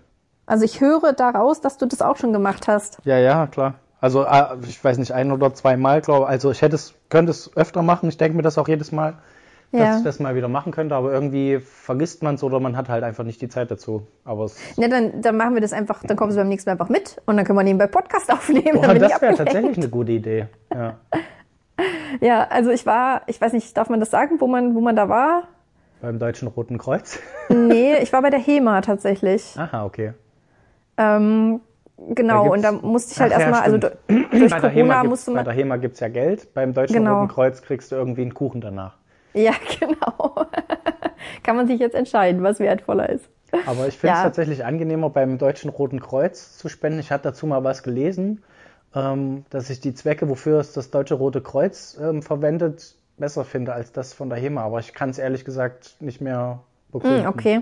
[0.47, 2.97] Also ich höre daraus, dass du das auch schon gemacht hast.
[3.03, 3.75] Ja, ja, klar.
[4.03, 7.55] Also äh, ich weiß nicht, ein oder zweimal, glaube Also ich hätte es, könnte es
[7.55, 8.09] öfter machen.
[8.09, 9.13] Ich denke mir das auch jedes Mal,
[9.71, 9.97] dass Ja.
[9.99, 13.05] ich das mal wieder machen könnte, aber irgendwie vergisst man es oder man hat halt
[13.05, 14.05] einfach nicht die Zeit dazu.
[14.25, 16.73] Aber es, Ja, dann, dann machen wir das einfach, dann kommen sie beim nächsten Mal
[16.73, 18.77] einfach mit und dann können wir nebenbei Podcast aufnehmen.
[18.93, 20.47] ich das wäre tatsächlich eine gute Idee.
[20.73, 20.97] Ja.
[22.21, 24.95] Ja, also ich war, ich weiß nicht, darf man das sagen, wo man, wo man
[24.95, 25.47] da war?
[26.01, 27.17] Beim Deutschen Roten Kreuz.
[27.49, 29.55] Nee, ich war bei der HEMA tatsächlich.
[29.57, 30.13] Aha, okay.
[30.97, 31.61] Ähm,
[31.97, 35.03] genau, Da und da musste ich halt ja, erstmal, also durch bei der HEMA Corona
[35.03, 35.45] musste bei man.
[35.45, 36.53] der HEMA gibt es ja Geld.
[36.53, 37.19] Beim Deutschen Genau.
[37.21, 38.95] Roten Kreuz kriegst du irgendwie einen Kuchen danach.
[39.33, 40.45] Ja, genau.
[41.43, 43.25] Kann man sich jetzt entscheiden, was wertvoller ist.
[43.67, 44.23] Aber ich finde es Ja.
[44.23, 46.99] tatsächlich angenehmer, beim Deutschen Roten Kreuz zu spenden.
[46.99, 48.43] Ich hatte dazu mal was gelesen,
[48.95, 53.73] ähm, dass ich die Zwecke, wofür es das Deutsche Rote Kreuz ähm, verwendet, besser finde
[53.73, 54.61] als das von der HEMA.
[54.63, 56.59] Aber ich kann es ehrlich gesagt nicht mehr
[56.91, 57.21] begründen.
[57.23, 57.61] Hm, okay.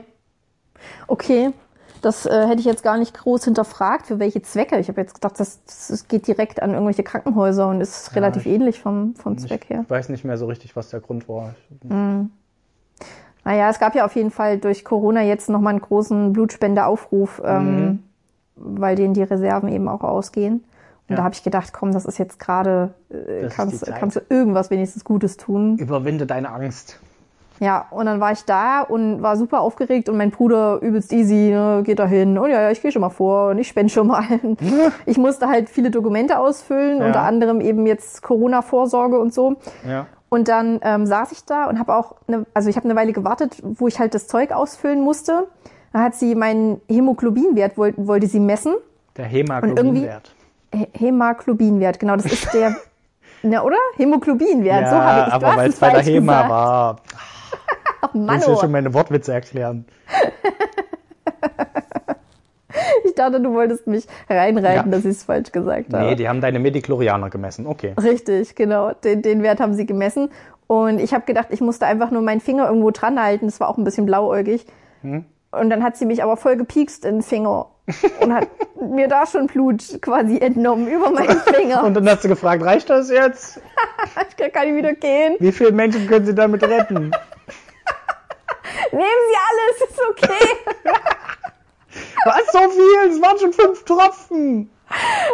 [1.07, 1.51] Okay.
[2.01, 4.77] Das äh, hätte ich jetzt gar nicht groß hinterfragt, für welche Zwecke.
[4.79, 8.53] Ich habe jetzt gedacht, das, das geht direkt an irgendwelche Krankenhäuser und ist relativ ich-
[8.53, 9.81] ähnlich vom, vom Zweck her.
[9.83, 11.53] Ich weiß nicht mehr so richtig, was der Grund war.
[13.43, 18.03] Naja, es gab ja auf jeden Fall durch Corona jetzt nochmal einen großen Blutspendeaufruf, ähm,
[18.55, 20.55] weil denen die Reserven eben auch ausgehen.
[21.07, 21.15] Und Ja.
[21.17, 25.03] da habe ich gedacht, komm, das ist jetzt gerade, äh, kannst, kannst du irgendwas wenigstens
[25.03, 25.77] Gutes tun.
[25.77, 26.99] Überwinde deine Angst.
[27.61, 31.51] Ja, und dann war ich da und war super aufgeregt und mein Bruder übelst easy,
[31.51, 33.93] ne, geht da hin und ja, ja, ich gehe schon mal vor und ich spende
[33.93, 34.23] schon mal.
[35.05, 37.05] Ich musste halt viele Dokumente ausfüllen, Ja.
[37.05, 39.57] unter anderem eben jetzt Corona-Vorsorge und so.
[39.87, 40.07] Ja.
[40.29, 43.13] Und dann ähm, saß ich da und habe auch, eine, also ich habe eine Weile
[43.13, 45.47] gewartet, wo ich halt das Zeug ausfüllen musste.
[45.93, 48.73] Da hat sie meinen Hämoglobinwert, woll, wollte sie messen.
[49.17, 50.33] Der Hämoglobinwert.
[50.93, 52.75] Hämoglobinwert, genau, das ist der,
[53.43, 53.77] ne, oder?
[53.97, 56.49] Hämoglobinwert, so habe ich aber weil es bei der HEMA gesagt.
[56.49, 56.95] war.
[58.11, 58.59] Ach, Ich Mann, will oh.
[58.59, 59.85] schon meine Wortwitze erklären.
[63.05, 64.97] ich dachte, du wolltest mich reinreiten, Ja.
[64.97, 66.05] dass ich es falsch gesagt habe.
[66.05, 67.67] Nee, die haben deine Mediklorianer gemessen.
[67.67, 67.93] Okay.
[68.01, 68.93] Richtig, genau.
[68.93, 70.29] Den, den Wert haben sie gemessen.
[70.67, 73.47] Und ich habe gedacht, ich musste einfach nur meinen Finger irgendwo dran halten.
[73.47, 74.65] Das war auch ein bisschen blauäugig.
[75.01, 75.25] Hm?
[75.51, 77.67] Und dann hat sie mich aber voll gepiekst in den Finger
[78.21, 78.47] und hat
[78.81, 81.83] mir da schon Blut quasi entnommen über meinen Finger.
[81.83, 83.59] Und dann hast du gefragt, reicht das jetzt?
[84.29, 85.35] ich kann nicht wieder gehen.
[85.39, 87.11] Wie viele Menschen können Sie damit retten?
[88.91, 90.47] Nehmen Sie alles, ist okay.
[92.25, 93.09] Was, so viel?
[93.09, 94.69] Es waren schon fünf Tropfen.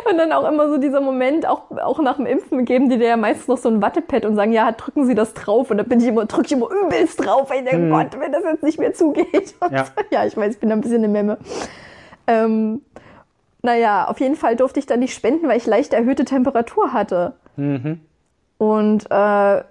[0.10, 3.08] Und dann auch immer so dieser Moment, auch, auch nach dem Impfen geben die dir
[3.08, 5.72] ja meistens noch so ein Wattepad und sagen, ja, drücken Sie das drauf.
[5.72, 8.32] Und dann bin ich immer, drücke ich immer übelst drauf, weil ich denke, Gott, wenn
[8.32, 9.56] das jetzt nicht mehr zugeht.
[9.60, 9.86] Und Ja.
[10.12, 11.38] ja, ich weiß, ich bin da ein bisschen eine Memme.
[12.28, 12.82] Ähm,
[13.64, 17.34] naja, auf jeden Fall durfte ich dann nicht spenden, weil ich leicht erhöhte Temperatur hatte.
[18.58, 19.64] Und äh,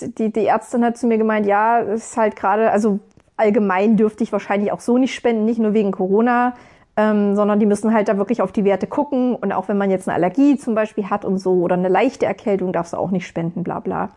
[0.00, 3.00] die, die Ärztin hat zu mir gemeint, ja, es ist halt gerade, also
[3.36, 6.54] allgemein dürfte ich wahrscheinlich auch so nicht spenden, nicht nur wegen Corona,
[6.96, 9.34] ähm, sondern die müssen halt da wirklich auf die Werte gucken.
[9.34, 12.26] Und auch wenn man jetzt eine Allergie zum Beispiel hat und so oder eine leichte
[12.26, 14.10] Erkältung, darfst du auch nicht spenden, bla bla.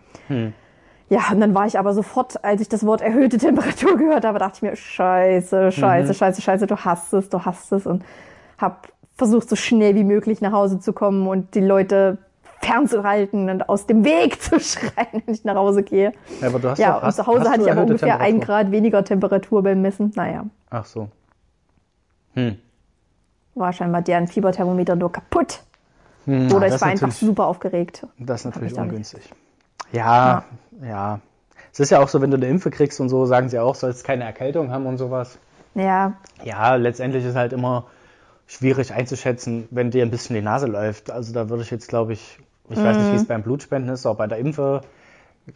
[1.10, 4.38] Ja, und dann war ich aber sofort, als ich das Wort erhöhte Temperatur gehört habe,
[4.39, 7.88] dachte ich mir, scheiße, scheiße, scheiße, scheiße, du hast es, du hast es.
[7.88, 8.04] Und
[8.60, 8.76] habe
[9.16, 12.20] versucht, so schnell wie möglich nach Hause zu kommen und die Leute
[12.62, 16.14] fernzuhalten und aus dem Weg zu schreien, wenn ich nach Hause gehe.
[16.41, 18.39] Ja, aber du hast Ja, doch, und hast, zu Hause hatte ich aber ungefähr ein?
[18.39, 20.12] Grad weniger Temperatur beim Messen.
[20.16, 21.10] Naja, Ach so.
[23.55, 25.62] war scheinbar deren Fieberthermometer nur kaputt.
[26.26, 28.05] Hm, Oder ich war einfach super aufgeregt.
[28.20, 29.32] Das ist natürlich ungünstig.
[29.91, 30.43] Ja,
[30.84, 31.22] ja,
[31.72, 33.76] Es ist ja auch so, wenn du eine Impfe kriegst und so, sagen sie auch,
[33.76, 35.39] sollst keine Erkältung haben und sowas.
[35.74, 37.86] Ja, Ja, letztendlich ist halt immer
[38.45, 41.12] schwierig einzuschätzen, wenn dir ein bisschen die Nase läuft.
[41.12, 42.39] Also da würde ich jetzt, glaube ich,
[42.70, 43.28] ich weiß nicht, wie es Mhm.
[43.28, 44.82] beim Blutspenden ist, aber bei der Impfe,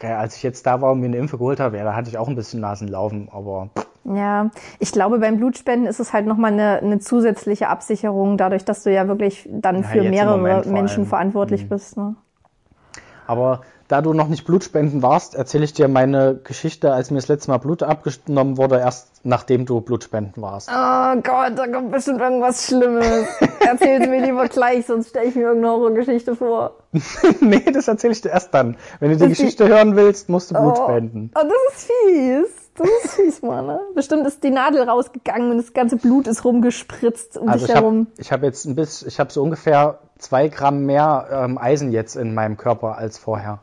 [0.02, 2.18] als ich jetzt da war und mir eine Impfe geholt habe, ja, da hatte ich
[2.18, 3.70] auch ein bisschen Nasenlaufen, aber
[4.04, 4.50] Ja,
[4.80, 8.92] ich glaube, beim Blutspenden ist es halt nochmal eine, eine zusätzliche Absicherung, dadurch, dass du
[8.92, 11.04] ja wirklich dann Ja, für mehrere Moment vor Menschen allem.
[11.04, 11.10] Mhm.
[11.10, 11.98] verantwortlich bist.
[11.98, 12.16] Ne?
[13.32, 17.30] Aber da du noch nicht Blutspenden warst, erzähle ich dir meine Geschichte, als mir das
[17.30, 20.70] letzte Mal Blut abgenommen wurde, erst nachdem du Blutspenden warst.
[20.70, 23.26] Oh Gott, da kommt bestimmt irgendwas Schlimmes.
[23.62, 26.76] Erzähl mir lieber gleich, sonst stelle ich mir irgendeine Horrorgeschichte vor.
[27.40, 28.76] nee, das erzähle ich dir erst dann.
[29.00, 30.84] Wenn du die Geschichte hören willst, musst du Blut oh.
[30.84, 31.32] spenden.
[31.34, 32.61] Oh, das ist fies.
[32.82, 33.68] Das ist fies, Mann.
[33.68, 33.80] Ne?
[33.96, 37.76] Bestimmt ist die Nadel rausgegangen und das ganze Blut ist rumgespritzt um Also dich ich
[37.76, 38.08] habe herum.
[38.18, 42.16] ich hab jetzt ein bisschen, ich habe so ungefähr zwei Gramm mehr ähm, Eisen jetzt
[42.16, 43.60] in meinem Körper als vorher.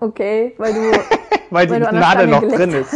[0.00, 0.80] Okay, weil du.
[1.50, 2.94] Weil die Weil du an der Nadel noch drin ist.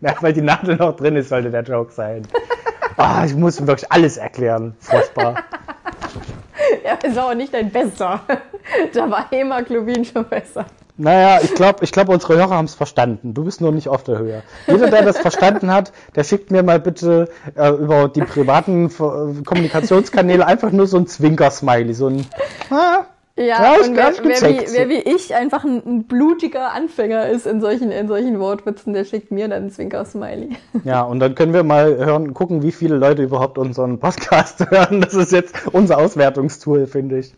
[0.00, 2.22] ja, weil die Nadel noch drin ist, sollte der Joke sein.
[2.96, 4.74] Ah, ich muss wirklich alles erklären.
[4.80, 5.36] Furchtbar.
[6.84, 8.20] ja, ist auch nicht dein Bester.
[8.92, 10.66] Da war Hämoglobin schon besser.
[11.00, 13.32] Naja, ich glaube, ich glaub, unsere Hörer haben es verstanden.
[13.32, 14.42] Du bist nur nicht auf der Höhe.
[14.66, 19.42] Jeder, der das verstanden hat, der schickt mir mal bitte äh, über die privaten äh,
[19.42, 22.26] Kommunikationskanäle einfach nur so ein Zwinker-Smiley, so ein
[22.68, 26.72] ah, Ja, Ja, ich und wer, wer, wie, wer wie ich einfach ein, ein blutiger
[26.72, 30.50] Anfänger ist in solchen, in solchen Wortwitzen, der schickt mir dann ein Zwinker-Smiley.
[30.84, 35.00] Ja, und dann können wir mal hören, gucken, wie viele Leute überhaupt unseren Podcast hören.
[35.00, 37.34] Das ist jetzt unser Auswertungstool, finde ich.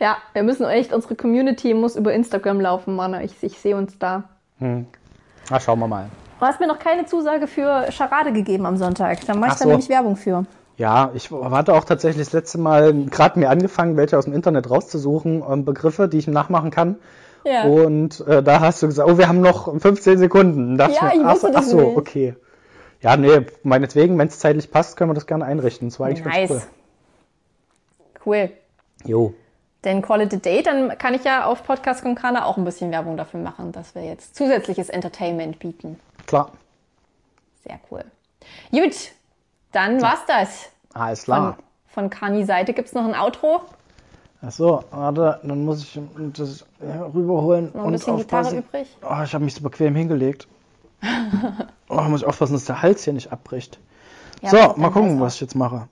[0.00, 3.14] Ja, wir müssen echt, unsere Community muss über Instagram laufen, Mann.
[3.22, 4.24] Ich, ich sehe uns da.
[4.58, 6.08] Na, schauen wir mal.
[6.40, 9.24] Du hast mir noch keine Zusage für Charade gegeben am Sonntag.
[9.26, 9.68] Da mache ich Ach da so.
[9.70, 10.44] nämlich Werbung für.
[10.76, 14.68] Ja, ich hatte auch tatsächlich das letzte Mal gerade mir angefangen, welche aus dem Internet
[14.70, 16.96] rauszusuchen, ähm, Begriffe, die ich nachmachen kann.
[17.44, 17.64] Ja.
[17.64, 20.76] Und äh, da hast du gesagt, oh, wir haben noch 15 Sekunden.
[20.78, 21.96] Ja, mir, ich ach, wusste so, das ach so, nicht.
[21.96, 22.34] okay.
[23.00, 25.88] Ja, nee, meinetwegen, wenn es zeitlich passt, können wir das gerne einrichten.
[25.90, 26.48] Das war eigentlich Nice.
[26.50, 26.66] ganz
[28.24, 28.34] Cool.
[28.34, 28.50] cool.
[29.04, 29.34] Jo.
[29.84, 32.90] Denn Call it a Day, dann kann ich ja auf Podcast Konkana auch ein bisschen
[32.90, 36.00] Werbung dafür machen, dass wir jetzt zusätzliches Entertainment bieten.
[36.26, 36.52] Klar.
[37.66, 38.04] Sehr cool.
[38.70, 38.94] Gut,
[39.72, 40.70] dann war's das.
[40.94, 41.58] Alles Von, klar.
[41.88, 43.60] von Kani Seite gibt's noch ein Outro.
[44.46, 45.98] Ach so, warte, dann muss ich
[46.34, 47.66] das rüberholen.
[47.72, 48.58] Noch ein und bisschen Gitarre aufpassen.
[48.58, 48.96] übrig.
[49.02, 50.48] Oh, ich habe mich so bequem hingelegt.
[51.90, 53.78] Oh, muss ich aufpassen, dass der Hals hier nicht abbricht.
[54.40, 55.86] Ja, so, mal gucken, was ich jetzt mache.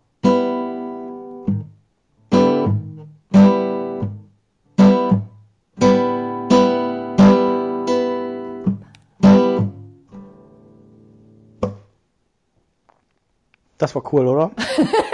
[13.83, 14.53] Das war cool, oder?